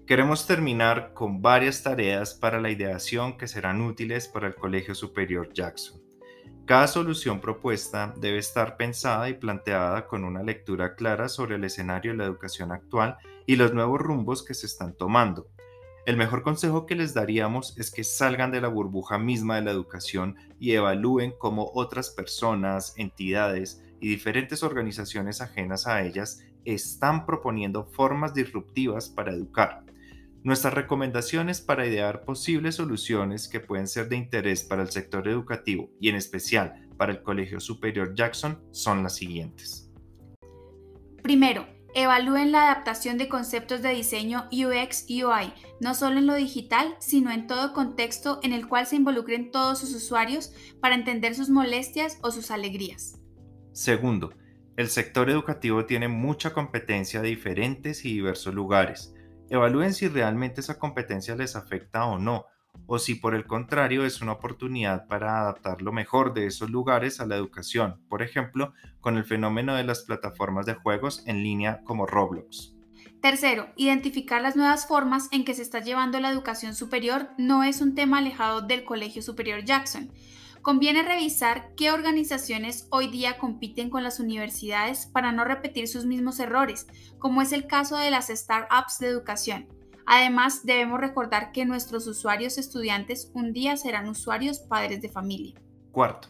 queremos 0.08 0.44
terminar 0.48 1.12
con 1.14 1.40
varias 1.40 1.84
tareas 1.84 2.34
para 2.34 2.60
la 2.60 2.72
ideación 2.72 3.38
que 3.38 3.46
serán 3.46 3.80
útiles 3.80 4.26
para 4.26 4.48
el 4.48 4.56
Colegio 4.56 4.96
Superior 4.96 5.52
Jackson. 5.52 6.01
Cada 6.64 6.86
solución 6.86 7.40
propuesta 7.40 8.14
debe 8.18 8.38
estar 8.38 8.76
pensada 8.76 9.28
y 9.28 9.34
planteada 9.34 10.06
con 10.06 10.24
una 10.24 10.42
lectura 10.42 10.94
clara 10.94 11.28
sobre 11.28 11.56
el 11.56 11.64
escenario 11.64 12.12
de 12.12 12.18
la 12.18 12.24
educación 12.24 12.72
actual 12.72 13.18
y 13.46 13.56
los 13.56 13.74
nuevos 13.74 14.00
rumbos 14.00 14.44
que 14.44 14.54
se 14.54 14.66
están 14.66 14.94
tomando. 14.94 15.48
El 16.06 16.16
mejor 16.16 16.42
consejo 16.42 16.86
que 16.86 16.96
les 16.96 17.14
daríamos 17.14 17.78
es 17.78 17.90
que 17.90 18.02
salgan 18.02 18.50
de 18.50 18.60
la 18.60 18.68
burbuja 18.68 19.18
misma 19.18 19.56
de 19.56 19.62
la 19.62 19.70
educación 19.70 20.36
y 20.58 20.72
evalúen 20.72 21.32
cómo 21.38 21.70
otras 21.74 22.10
personas, 22.10 22.94
entidades 22.96 23.82
y 24.00 24.08
diferentes 24.08 24.64
organizaciones 24.64 25.40
ajenas 25.40 25.86
a 25.86 26.02
ellas 26.02 26.44
están 26.64 27.24
proponiendo 27.24 27.84
formas 27.84 28.34
disruptivas 28.34 29.08
para 29.08 29.32
educar. 29.32 29.84
Nuestras 30.44 30.74
recomendaciones 30.74 31.60
para 31.60 31.86
idear 31.86 32.24
posibles 32.24 32.74
soluciones 32.74 33.48
que 33.48 33.60
pueden 33.60 33.86
ser 33.86 34.08
de 34.08 34.16
interés 34.16 34.64
para 34.64 34.82
el 34.82 34.90
sector 34.90 35.28
educativo 35.28 35.88
y 36.00 36.08
en 36.08 36.16
especial 36.16 36.88
para 36.96 37.12
el 37.12 37.22
Colegio 37.22 37.60
Superior 37.60 38.12
Jackson 38.16 38.60
son 38.72 39.04
las 39.04 39.14
siguientes. 39.14 39.88
Primero, 41.22 41.68
evalúen 41.94 42.50
la 42.50 42.64
adaptación 42.64 43.18
de 43.18 43.28
conceptos 43.28 43.82
de 43.82 43.90
diseño 43.90 44.48
UX 44.50 45.04
y 45.06 45.22
UI, 45.22 45.52
no 45.80 45.94
solo 45.94 46.18
en 46.18 46.26
lo 46.26 46.34
digital, 46.34 46.96
sino 46.98 47.30
en 47.30 47.46
todo 47.46 47.72
contexto 47.72 48.40
en 48.42 48.52
el 48.52 48.66
cual 48.66 48.88
se 48.88 48.96
involucren 48.96 49.52
todos 49.52 49.78
sus 49.78 49.94
usuarios 49.94 50.52
para 50.80 50.96
entender 50.96 51.36
sus 51.36 51.50
molestias 51.50 52.18
o 52.20 52.32
sus 52.32 52.50
alegrías. 52.50 53.16
Segundo, 53.70 54.34
el 54.76 54.88
sector 54.88 55.30
educativo 55.30 55.84
tiene 55.84 56.08
mucha 56.08 56.52
competencia 56.52 57.22
de 57.22 57.28
diferentes 57.28 58.04
y 58.04 58.14
diversos 58.14 58.52
lugares. 58.52 59.14
Evalúen 59.52 59.92
si 59.92 60.08
realmente 60.08 60.62
esa 60.62 60.78
competencia 60.78 61.36
les 61.36 61.56
afecta 61.56 62.06
o 62.06 62.18
no, 62.18 62.46
o 62.86 62.98
si 62.98 63.16
por 63.16 63.34
el 63.34 63.46
contrario 63.46 64.06
es 64.06 64.22
una 64.22 64.32
oportunidad 64.32 65.06
para 65.08 65.42
adaptar 65.42 65.82
lo 65.82 65.92
mejor 65.92 66.32
de 66.32 66.46
esos 66.46 66.70
lugares 66.70 67.20
a 67.20 67.26
la 67.26 67.36
educación, 67.36 68.00
por 68.08 68.22
ejemplo, 68.22 68.72
con 69.02 69.18
el 69.18 69.26
fenómeno 69.26 69.74
de 69.74 69.84
las 69.84 70.04
plataformas 70.04 70.64
de 70.64 70.72
juegos 70.72 71.22
en 71.26 71.42
línea 71.42 71.82
como 71.84 72.06
Roblox. 72.06 72.72
Tercero, 73.20 73.68
identificar 73.76 74.40
las 74.40 74.56
nuevas 74.56 74.86
formas 74.88 75.28
en 75.32 75.44
que 75.44 75.52
se 75.52 75.60
está 75.60 75.80
llevando 75.80 76.18
la 76.18 76.30
educación 76.30 76.74
superior 76.74 77.28
no 77.36 77.62
es 77.62 77.82
un 77.82 77.94
tema 77.94 78.20
alejado 78.20 78.62
del 78.62 78.84
Colegio 78.84 79.20
Superior 79.20 79.62
Jackson 79.64 80.10
conviene 80.62 81.02
revisar 81.02 81.74
qué 81.76 81.90
organizaciones 81.90 82.86
hoy 82.90 83.08
día 83.08 83.36
compiten 83.36 83.90
con 83.90 84.04
las 84.04 84.20
universidades 84.20 85.06
para 85.06 85.32
no 85.32 85.44
repetir 85.44 85.88
sus 85.88 86.06
mismos 86.06 86.38
errores, 86.38 86.86
como 87.18 87.42
es 87.42 87.52
el 87.52 87.66
caso 87.66 87.98
de 87.98 88.10
las 88.10 88.28
startups 88.28 88.98
de 89.00 89.08
educación. 89.08 89.66
Además, 90.06 90.64
debemos 90.64 91.00
recordar 91.00 91.52
que 91.52 91.64
nuestros 91.64 92.06
usuarios 92.06 92.58
estudiantes 92.58 93.30
un 93.34 93.52
día 93.52 93.76
serán 93.76 94.08
usuarios 94.08 94.60
padres 94.60 95.02
de 95.02 95.08
familia. 95.08 95.54
Cuarto, 95.90 96.28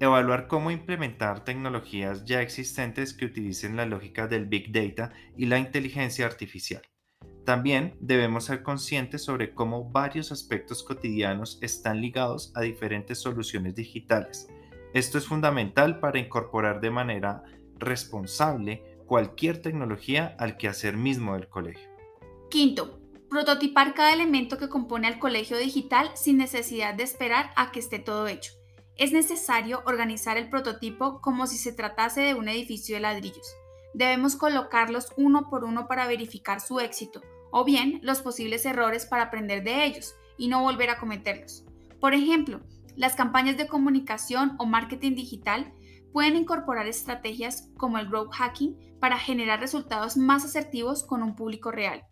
evaluar 0.00 0.46
cómo 0.48 0.70
implementar 0.70 1.44
tecnologías 1.44 2.24
ya 2.24 2.42
existentes 2.42 3.14
que 3.14 3.26
utilicen 3.26 3.76
la 3.76 3.86
lógica 3.86 4.26
del 4.26 4.46
Big 4.46 4.72
Data 4.72 5.12
y 5.36 5.46
la 5.46 5.58
inteligencia 5.58 6.26
artificial. 6.26 6.82
También 7.44 7.94
debemos 8.00 8.44
ser 8.44 8.62
conscientes 8.62 9.22
sobre 9.22 9.52
cómo 9.52 9.90
varios 9.90 10.32
aspectos 10.32 10.82
cotidianos 10.82 11.58
están 11.60 12.00
ligados 12.00 12.52
a 12.54 12.62
diferentes 12.62 13.18
soluciones 13.18 13.74
digitales. 13.74 14.48
Esto 14.94 15.18
es 15.18 15.26
fundamental 15.26 16.00
para 16.00 16.18
incorporar 16.18 16.80
de 16.80 16.90
manera 16.90 17.42
responsable 17.78 18.82
cualquier 19.06 19.60
tecnología 19.60 20.34
al 20.38 20.56
quehacer 20.56 20.96
mismo 20.96 21.34
del 21.34 21.48
colegio. 21.48 21.90
Quinto, 22.48 22.98
prototipar 23.28 23.92
cada 23.92 24.14
elemento 24.14 24.56
que 24.56 24.70
compone 24.70 25.06
al 25.06 25.18
colegio 25.18 25.58
digital 25.58 26.10
sin 26.14 26.38
necesidad 26.38 26.94
de 26.94 27.02
esperar 27.02 27.50
a 27.56 27.72
que 27.72 27.80
esté 27.80 27.98
todo 27.98 28.26
hecho. 28.26 28.52
Es 28.96 29.12
necesario 29.12 29.82
organizar 29.84 30.38
el 30.38 30.48
prototipo 30.48 31.20
como 31.20 31.46
si 31.46 31.58
se 31.58 31.72
tratase 31.72 32.22
de 32.22 32.34
un 32.34 32.48
edificio 32.48 32.94
de 32.94 33.00
ladrillos. 33.00 33.54
Debemos 33.92 34.36
colocarlos 34.36 35.12
uno 35.16 35.50
por 35.50 35.64
uno 35.64 35.86
para 35.88 36.06
verificar 36.06 36.60
su 36.60 36.80
éxito, 36.80 37.20
o 37.56 37.64
bien 37.64 38.00
los 38.02 38.20
posibles 38.20 38.66
errores 38.66 39.06
para 39.06 39.22
aprender 39.22 39.62
de 39.62 39.84
ellos 39.84 40.16
y 40.36 40.48
no 40.48 40.62
volver 40.62 40.90
a 40.90 40.98
cometerlos. 40.98 41.64
Por 42.00 42.12
ejemplo, 42.12 42.60
las 42.96 43.14
campañas 43.14 43.56
de 43.56 43.68
comunicación 43.68 44.56
o 44.58 44.66
marketing 44.66 45.14
digital 45.14 45.72
pueden 46.12 46.34
incorporar 46.34 46.88
estrategias 46.88 47.70
como 47.76 47.98
el 47.98 48.08
growth 48.08 48.32
hacking 48.32 48.76
para 48.98 49.18
generar 49.18 49.60
resultados 49.60 50.16
más 50.16 50.44
asertivos 50.44 51.04
con 51.04 51.22
un 51.22 51.36
público 51.36 51.70
real, 51.70 52.02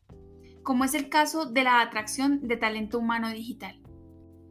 como 0.62 0.84
es 0.84 0.94
el 0.94 1.08
caso 1.08 1.44
de 1.46 1.64
la 1.64 1.80
atracción 1.80 2.46
de 2.46 2.56
talento 2.56 3.00
humano 3.00 3.28
digital. 3.28 3.82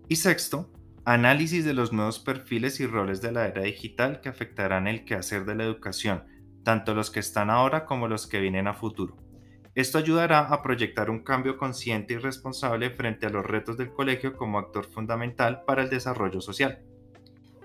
Y 0.09 0.17
sexto, 0.17 0.73
análisis 1.05 1.63
de 1.63 1.73
los 1.73 1.93
nuevos 1.93 2.19
perfiles 2.19 2.81
y 2.81 2.85
roles 2.85 3.21
de 3.21 3.31
la 3.31 3.47
era 3.47 3.61
digital 3.61 4.19
que 4.19 4.27
afectarán 4.27 4.87
el 4.87 5.05
quehacer 5.05 5.45
de 5.45 5.55
la 5.55 5.63
educación, 5.63 6.25
tanto 6.65 6.93
los 6.93 7.11
que 7.11 7.21
están 7.21 7.49
ahora 7.49 7.85
como 7.85 8.09
los 8.09 8.27
que 8.27 8.41
vienen 8.41 8.67
a 8.67 8.73
futuro. 8.73 9.30
Esto 9.73 9.97
ayudará 9.97 10.39
a 10.39 10.61
proyectar 10.61 11.09
un 11.09 11.23
cambio 11.23 11.57
consciente 11.57 12.15
y 12.15 12.17
responsable 12.17 12.89
frente 12.89 13.25
a 13.25 13.29
los 13.29 13.45
retos 13.45 13.77
del 13.77 13.93
colegio 13.93 14.35
como 14.35 14.59
actor 14.59 14.85
fundamental 14.85 15.63
para 15.65 15.83
el 15.83 15.89
desarrollo 15.89 16.41
social. 16.41 16.79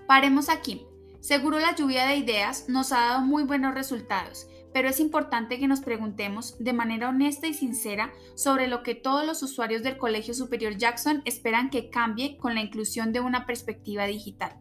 Paremos 0.06 0.48
aquí. 0.48 0.86
Seguro 1.20 1.58
la 1.58 1.74
lluvia 1.74 2.06
de 2.06 2.14
ideas 2.14 2.68
nos 2.68 2.92
ha 2.92 3.00
dado 3.00 3.20
muy 3.22 3.42
buenos 3.42 3.74
resultados, 3.74 4.46
pero 4.72 4.88
es 4.88 5.00
importante 5.00 5.58
que 5.58 5.66
nos 5.66 5.80
preguntemos 5.80 6.56
de 6.60 6.72
manera 6.72 7.08
honesta 7.08 7.48
y 7.48 7.54
sincera 7.54 8.12
sobre 8.36 8.68
lo 8.68 8.84
que 8.84 8.94
todos 8.94 9.26
los 9.26 9.42
usuarios 9.42 9.82
del 9.82 9.98
Colegio 9.98 10.34
Superior 10.34 10.76
Jackson 10.76 11.22
esperan 11.24 11.70
que 11.70 11.90
cambie 11.90 12.36
con 12.36 12.54
la 12.54 12.60
inclusión 12.60 13.12
de 13.12 13.18
una 13.18 13.46
perspectiva 13.46 14.04
digital. 14.04 14.52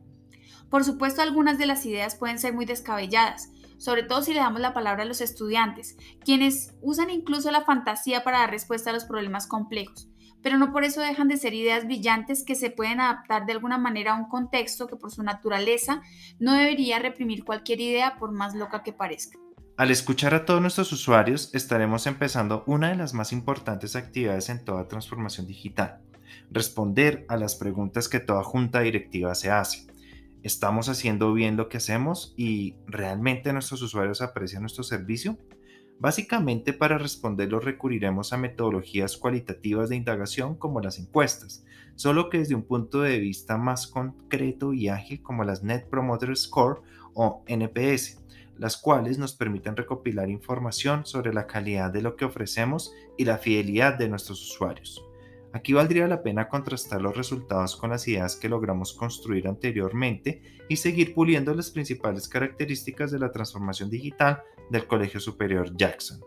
Por 0.71 0.83
supuesto, 0.83 1.21
algunas 1.21 1.59
de 1.59 1.67
las 1.67 1.85
ideas 1.85 2.15
pueden 2.15 2.39
ser 2.39 2.53
muy 2.53 2.65
descabelladas, 2.65 3.51
sobre 3.77 4.03
todo 4.03 4.21
si 4.21 4.33
le 4.33 4.39
damos 4.39 4.61
la 4.61 4.73
palabra 4.73 5.03
a 5.03 5.05
los 5.05 5.21
estudiantes, 5.21 5.97
quienes 6.23 6.73
usan 6.81 7.09
incluso 7.09 7.51
la 7.51 7.63
fantasía 7.63 8.23
para 8.23 8.39
dar 8.39 8.51
respuesta 8.51 8.89
a 8.89 8.93
los 8.93 9.05
problemas 9.05 9.47
complejos, 9.47 10.09
pero 10.41 10.57
no 10.57 10.71
por 10.71 10.83
eso 10.83 11.01
dejan 11.01 11.27
de 11.27 11.37
ser 11.37 11.53
ideas 11.53 11.85
brillantes 11.85 12.43
que 12.43 12.55
se 12.55 12.69
pueden 12.69 13.01
adaptar 13.01 13.45
de 13.45 13.53
alguna 13.53 13.77
manera 13.77 14.13
a 14.13 14.19
un 14.19 14.29
contexto 14.29 14.87
que 14.87 14.95
por 14.95 15.11
su 15.11 15.23
naturaleza 15.23 16.01
no 16.39 16.53
debería 16.53 16.99
reprimir 16.99 17.43
cualquier 17.43 17.81
idea 17.81 18.17
por 18.17 18.31
más 18.31 18.53
loca 18.53 18.83
que 18.83 18.93
parezca. 18.93 19.39
Al 19.77 19.91
escuchar 19.91 20.33
a 20.33 20.45
todos 20.45 20.61
nuestros 20.61 20.91
usuarios, 20.93 21.53
estaremos 21.53 22.07
empezando 22.07 22.63
una 22.65 22.89
de 22.89 22.95
las 22.95 23.13
más 23.13 23.33
importantes 23.33 23.95
actividades 23.95 24.49
en 24.49 24.63
toda 24.63 24.87
transformación 24.87 25.47
digital, 25.47 26.01
responder 26.49 27.25
a 27.27 27.35
las 27.35 27.55
preguntas 27.55 28.07
que 28.07 28.19
toda 28.21 28.43
junta 28.43 28.79
directiva 28.79 29.35
se 29.35 29.51
hace 29.51 29.87
¿Estamos 30.45 30.89
haciendo 30.89 31.33
bien 31.33 31.57
lo 31.57 31.69
que 31.69 31.77
hacemos 31.77 32.35
y 32.37 32.75
realmente 32.85 33.51
nuestros 33.51 33.81
usuarios 33.81 34.21
aprecian 34.21 34.61
nuestro 34.61 34.83
servicio? 34.83 35.39
Básicamente 35.97 36.71
para 36.71 36.99
responderlo 36.99 37.59
recurriremos 37.59 38.31
a 38.31 38.37
metodologías 38.37 39.17
cualitativas 39.17 39.89
de 39.89 39.95
indagación 39.95 40.53
como 40.53 40.81
las 40.81 40.99
encuestas, 40.99 41.65
solo 41.95 42.29
que 42.29 42.37
desde 42.37 42.53
un 42.53 42.61
punto 42.61 43.01
de 43.01 43.17
vista 43.17 43.57
más 43.57 43.87
concreto 43.87 44.71
y 44.71 44.87
ágil 44.87 45.23
como 45.23 45.43
las 45.43 45.63
Net 45.63 45.89
Promoter 45.89 46.37
Score 46.37 46.83
o 47.15 47.43
NPS, 47.47 48.23
las 48.55 48.77
cuales 48.77 49.17
nos 49.17 49.33
permiten 49.33 49.75
recopilar 49.75 50.29
información 50.29 51.07
sobre 51.07 51.33
la 51.33 51.47
calidad 51.47 51.89
de 51.89 52.03
lo 52.03 52.15
que 52.15 52.25
ofrecemos 52.25 52.93
y 53.17 53.25
la 53.25 53.39
fidelidad 53.39 53.97
de 53.97 54.09
nuestros 54.09 54.43
usuarios. 54.43 55.03
Aquí 55.55 55.71
valdría 55.71 56.05
la 56.05 56.21
pena 56.21 56.49
contrastar 56.49 57.01
los 57.01 57.15
resultados 57.15 57.77
con 57.77 57.91
las 57.91 58.05
ideas 58.09 58.35
que 58.35 58.49
logramos 58.49 58.91
construir 58.91 59.47
anteriormente 59.47 60.41
y 60.67 60.75
seguir 60.75 61.13
puliendo 61.15 61.53
las 61.53 61.71
principales 61.71 62.27
características 62.27 63.09
de 63.09 63.19
la 63.19 63.31
transformación 63.31 63.89
digital 63.89 64.43
del 64.69 64.85
Colegio 64.85 65.21
Superior 65.21 65.73
Jackson. 65.77 66.19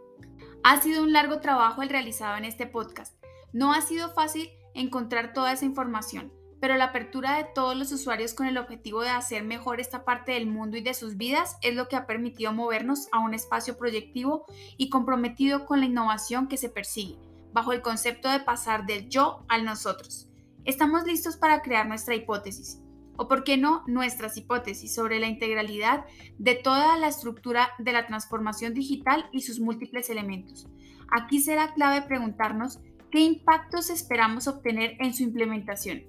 Ha 0.64 0.80
sido 0.80 1.02
un 1.02 1.12
largo 1.12 1.40
trabajo 1.40 1.82
el 1.82 1.90
realizado 1.90 2.38
en 2.38 2.46
este 2.46 2.66
podcast. 2.66 3.22
No 3.52 3.74
ha 3.74 3.82
sido 3.82 4.14
fácil 4.14 4.48
encontrar 4.72 5.34
toda 5.34 5.52
esa 5.52 5.66
información, 5.66 6.32
pero 6.58 6.76
la 6.76 6.84
apertura 6.84 7.36
de 7.36 7.44
todos 7.54 7.76
los 7.76 7.92
usuarios 7.92 8.32
con 8.32 8.46
el 8.46 8.56
objetivo 8.56 9.02
de 9.02 9.10
hacer 9.10 9.44
mejor 9.44 9.78
esta 9.78 10.06
parte 10.06 10.32
del 10.32 10.46
mundo 10.46 10.78
y 10.78 10.80
de 10.80 10.94
sus 10.94 11.18
vidas 11.18 11.58
es 11.60 11.74
lo 11.74 11.86
que 11.88 11.96
ha 11.96 12.06
permitido 12.06 12.54
movernos 12.54 13.08
a 13.12 13.18
un 13.18 13.34
espacio 13.34 13.76
proyectivo 13.76 14.46
y 14.78 14.88
comprometido 14.88 15.66
con 15.66 15.80
la 15.80 15.86
innovación 15.86 16.48
que 16.48 16.56
se 16.56 16.70
persigue 16.70 17.27
bajo 17.52 17.72
el 17.72 17.82
concepto 17.82 18.28
de 18.28 18.40
pasar 18.40 18.86
del 18.86 19.08
yo 19.08 19.44
al 19.48 19.64
nosotros. 19.64 20.28
Estamos 20.64 21.04
listos 21.04 21.36
para 21.36 21.62
crear 21.62 21.86
nuestra 21.86 22.14
hipótesis, 22.14 22.80
o 23.16 23.26
por 23.26 23.42
qué 23.42 23.56
no 23.56 23.84
nuestras 23.86 24.36
hipótesis 24.36 24.94
sobre 24.94 25.18
la 25.18 25.26
integralidad 25.26 26.04
de 26.38 26.54
toda 26.54 26.96
la 26.96 27.08
estructura 27.08 27.70
de 27.78 27.92
la 27.92 28.06
transformación 28.06 28.74
digital 28.74 29.28
y 29.32 29.42
sus 29.42 29.60
múltiples 29.60 30.08
elementos. 30.10 30.68
Aquí 31.10 31.40
será 31.40 31.74
clave 31.74 32.02
preguntarnos 32.02 32.80
qué 33.10 33.20
impactos 33.20 33.90
esperamos 33.90 34.46
obtener 34.46 34.96
en 35.00 35.14
su 35.14 35.22
implementación. 35.22 36.04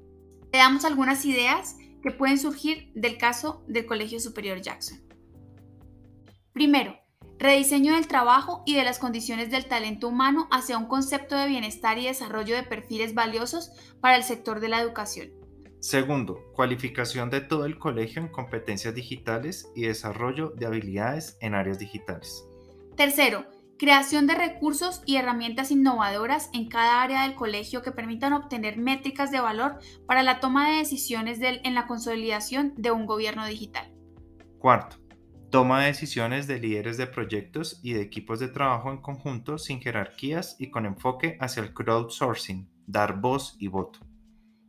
Te 0.51 0.57
damos 0.57 0.85
algunas 0.85 1.25
ideas 1.25 1.77
que 2.03 2.11
pueden 2.11 2.37
surgir 2.37 2.91
del 2.95 3.17
caso 3.17 3.63
del 3.67 3.85
Colegio 3.85 4.19
Superior 4.19 4.61
Jackson. 4.61 4.99
Primero, 6.53 6.97
Rediseño 7.39 7.95
del 7.95 8.05
trabajo 8.05 8.63
y 8.65 8.75
de 8.75 8.83
las 8.83 8.99
condiciones 8.99 9.49
del 9.49 9.65
talento 9.65 10.09
humano 10.09 10.49
hacia 10.51 10.77
un 10.77 10.87
concepto 10.87 11.37
de 11.37 11.47
bienestar 11.47 11.97
y 11.97 12.05
desarrollo 12.05 12.53
de 12.53 12.63
perfiles 12.63 13.13
valiosos 13.13 13.71
para 14.01 14.17
el 14.17 14.23
sector 14.23 14.59
de 14.59 14.67
la 14.67 14.81
educación. 14.81 15.31
Segundo, 15.79 16.51
cualificación 16.53 17.29
de 17.29 17.39
todo 17.39 17.63
el 17.63 17.79
colegio 17.79 18.21
en 18.21 18.27
competencias 18.27 18.93
digitales 18.93 19.71
y 19.73 19.83
desarrollo 19.83 20.49
de 20.49 20.65
habilidades 20.65 21.37
en 21.39 21.55
áreas 21.55 21.79
digitales. 21.79 22.45
Tercero, 22.97 23.45
creación 23.77 24.27
de 24.27 24.35
recursos 24.35 25.01
y 25.05 25.15
herramientas 25.15 25.71
innovadoras 25.71 26.49
en 26.53 26.67
cada 26.67 27.01
área 27.01 27.23
del 27.23 27.35
colegio 27.35 27.81
que 27.81 27.93
permitan 27.93 28.33
obtener 28.33 28.77
métricas 28.77 29.31
de 29.31 29.39
valor 29.39 29.79
para 30.05 30.23
la 30.23 30.41
toma 30.41 30.69
de 30.69 30.79
decisiones 30.79 31.39
en 31.41 31.73
la 31.73 31.87
consolidación 31.87 32.73
de 32.75 32.91
un 32.91 33.05
gobierno 33.05 33.45
digital. 33.45 33.89
Cuarto, 34.59 34.97
Toma 35.49 35.83
decisiones 35.83 36.45
de 36.45 36.59
líderes 36.59 36.97
de 36.97 37.07
proyectos 37.07 37.79
y 37.81 37.93
de 37.93 38.01
equipos 38.01 38.39
de 38.39 38.49
trabajo 38.49 38.91
en 38.91 39.01
conjunto 39.01 39.57
sin 39.57 39.81
jerarquías 39.81 40.55
y 40.59 40.69
con 40.69 40.85
enfoque 40.85 41.37
hacia 41.39 41.63
el 41.63 41.73
crowdsourcing, 41.73 42.69
dar 42.85 43.19
voz 43.19 43.55
y 43.57 43.67
voto. 43.67 43.99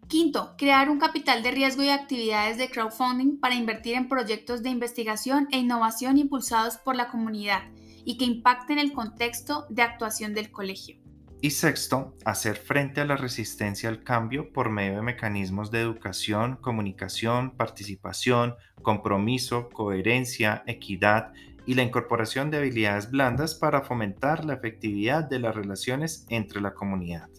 Quinto, 0.08 0.54
crear 0.56 0.88
un 0.88 0.98
capital 0.98 1.42
de 1.42 1.50
riesgo 1.50 1.82
y 1.82 1.90
actividades 1.90 2.56
de 2.56 2.70
crowdfunding 2.70 3.38
para 3.40 3.54
invertir 3.54 3.94
en 3.94 4.08
proyectos 4.08 4.62
de 4.62 4.70
investigación 4.70 5.48
e 5.52 5.58
innovación 5.58 6.16
impulsados 6.16 6.78
por 6.78 6.96
la 6.96 7.08
comunidad 7.08 7.62
y 8.04 8.16
que 8.16 8.24
impacten 8.24 8.78
el 8.78 8.92
contexto 8.92 9.66
de 9.68 9.82
actuación 9.82 10.32
del 10.32 10.50
colegio. 10.50 10.99
Y 11.42 11.52
sexto, 11.52 12.14
hacer 12.26 12.56
frente 12.56 13.00
a 13.00 13.06
la 13.06 13.16
resistencia 13.16 13.88
al 13.88 14.04
cambio 14.04 14.52
por 14.52 14.68
medio 14.68 14.96
de 14.96 15.02
mecanismos 15.02 15.70
de 15.70 15.80
educación, 15.80 16.56
comunicación, 16.56 17.56
participación, 17.56 18.56
compromiso, 18.82 19.70
coherencia, 19.70 20.62
equidad 20.66 21.32
y 21.64 21.74
la 21.74 21.82
incorporación 21.82 22.50
de 22.50 22.58
habilidades 22.58 23.10
blandas 23.10 23.54
para 23.54 23.80
fomentar 23.80 24.44
la 24.44 24.52
efectividad 24.52 25.24
de 25.24 25.38
las 25.38 25.54
relaciones 25.54 26.26
entre 26.28 26.60
la 26.60 26.74
comunidad. 26.74 27.30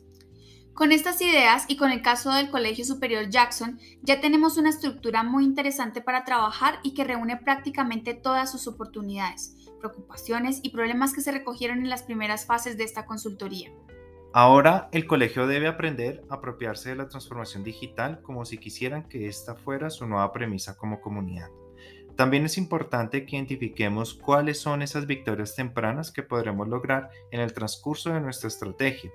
Con 0.73 0.91
estas 0.91 1.21
ideas 1.21 1.65
y 1.67 1.77
con 1.77 1.91
el 1.91 2.01
caso 2.01 2.31
del 2.31 2.49
Colegio 2.49 2.85
Superior 2.85 3.29
Jackson, 3.29 3.79
ya 4.01 4.19
tenemos 4.19 4.57
una 4.57 4.69
estructura 4.69 5.21
muy 5.21 5.43
interesante 5.43 6.01
para 6.01 6.23
trabajar 6.23 6.79
y 6.81 6.95
que 6.95 7.03
reúne 7.03 7.37
prácticamente 7.37 8.15
todas 8.15 8.51
sus 8.51 8.65
oportunidades, 8.65 9.55
preocupaciones 9.79 10.59
y 10.63 10.71
problemas 10.71 11.13
que 11.13 11.21
se 11.21 11.31
recogieron 11.31 11.79
en 11.79 11.89
las 11.89 12.01
primeras 12.01 12.47
fases 12.47 12.77
de 12.77 12.85
esta 12.85 13.05
consultoría. 13.05 13.69
Ahora 14.33 14.87
el 14.93 15.07
colegio 15.07 15.45
debe 15.45 15.67
aprender 15.67 16.23
a 16.29 16.35
apropiarse 16.35 16.89
de 16.89 16.95
la 16.95 17.09
transformación 17.09 17.65
digital 17.65 18.21
como 18.21 18.45
si 18.45 18.57
quisieran 18.57 19.09
que 19.09 19.27
esta 19.27 19.55
fuera 19.55 19.89
su 19.89 20.07
nueva 20.07 20.31
premisa 20.31 20.77
como 20.77 21.01
comunidad. 21.01 21.49
También 22.15 22.45
es 22.45 22.57
importante 22.57 23.25
que 23.25 23.35
identifiquemos 23.35 24.13
cuáles 24.13 24.57
son 24.57 24.83
esas 24.83 25.05
victorias 25.05 25.53
tempranas 25.55 26.11
que 26.11 26.23
podremos 26.23 26.69
lograr 26.69 27.09
en 27.31 27.41
el 27.41 27.51
transcurso 27.51 28.13
de 28.13 28.21
nuestra 28.21 28.47
estrategia. 28.47 29.11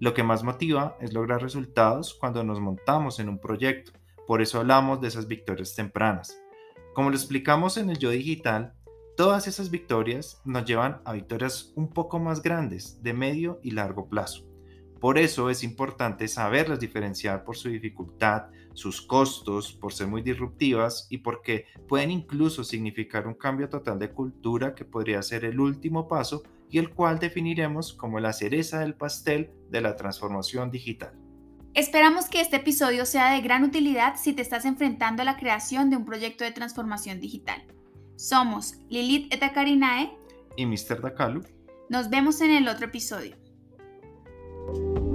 Lo 0.00 0.12
que 0.12 0.22
más 0.22 0.42
motiva 0.42 0.98
es 1.00 1.14
lograr 1.14 1.40
resultados 1.40 2.12
cuando 2.12 2.44
nos 2.44 2.60
montamos 2.60 3.20
en 3.20 3.30
un 3.30 3.38
proyecto. 3.38 3.92
Por 4.26 4.42
eso 4.42 4.58
hablamos 4.58 5.00
de 5.00 5.08
esas 5.08 5.28
victorias 5.28 5.74
tempranas. 5.74 6.38
Como 6.92 7.08
lo 7.08 7.16
explicamos 7.16 7.78
en 7.78 7.88
el 7.88 7.98
Yo 7.98 8.10
Digital, 8.10 8.74
todas 9.16 9.46
esas 9.46 9.70
victorias 9.70 10.42
nos 10.44 10.66
llevan 10.66 11.00
a 11.06 11.12
victorias 11.12 11.72
un 11.74 11.88
poco 11.88 12.18
más 12.18 12.42
grandes, 12.42 13.02
de 13.02 13.14
medio 13.14 13.60
y 13.62 13.70
largo 13.70 14.10
plazo. 14.10 14.47
Por 15.00 15.18
eso 15.18 15.48
es 15.48 15.62
importante 15.62 16.26
saberlas 16.26 16.80
diferenciar 16.80 17.44
por 17.44 17.56
su 17.56 17.68
dificultad, 17.68 18.46
sus 18.74 19.00
costos, 19.00 19.72
por 19.72 19.92
ser 19.92 20.08
muy 20.08 20.22
disruptivas 20.22 21.06
y 21.10 21.18
porque 21.18 21.66
pueden 21.86 22.10
incluso 22.10 22.64
significar 22.64 23.26
un 23.26 23.34
cambio 23.34 23.68
total 23.68 23.98
de 23.98 24.10
cultura 24.10 24.74
que 24.74 24.84
podría 24.84 25.22
ser 25.22 25.44
el 25.44 25.60
último 25.60 26.08
paso 26.08 26.42
y 26.70 26.78
el 26.78 26.90
cual 26.90 27.18
definiremos 27.18 27.92
como 27.92 28.20
la 28.20 28.32
cereza 28.32 28.80
del 28.80 28.94
pastel 28.94 29.50
de 29.70 29.80
la 29.80 29.96
transformación 29.96 30.70
digital. 30.70 31.12
Esperamos 31.74 32.28
que 32.28 32.40
este 32.40 32.56
episodio 32.56 33.06
sea 33.06 33.32
de 33.32 33.40
gran 33.40 33.62
utilidad 33.62 34.16
si 34.16 34.32
te 34.32 34.42
estás 34.42 34.64
enfrentando 34.64 35.22
a 35.22 35.24
la 35.24 35.36
creación 35.36 35.90
de 35.90 35.96
un 35.96 36.04
proyecto 36.04 36.42
de 36.42 36.50
transformación 36.50 37.20
digital. 37.20 37.62
Somos 38.16 38.74
Lilith 38.88 39.32
Etakarinae 39.32 40.10
y 40.56 40.66
Mr. 40.66 41.00
Dakalu. 41.00 41.44
Nos 41.88 42.10
vemos 42.10 42.40
en 42.40 42.50
el 42.50 42.66
otro 42.66 42.86
episodio. 42.86 43.36
You 44.74 45.07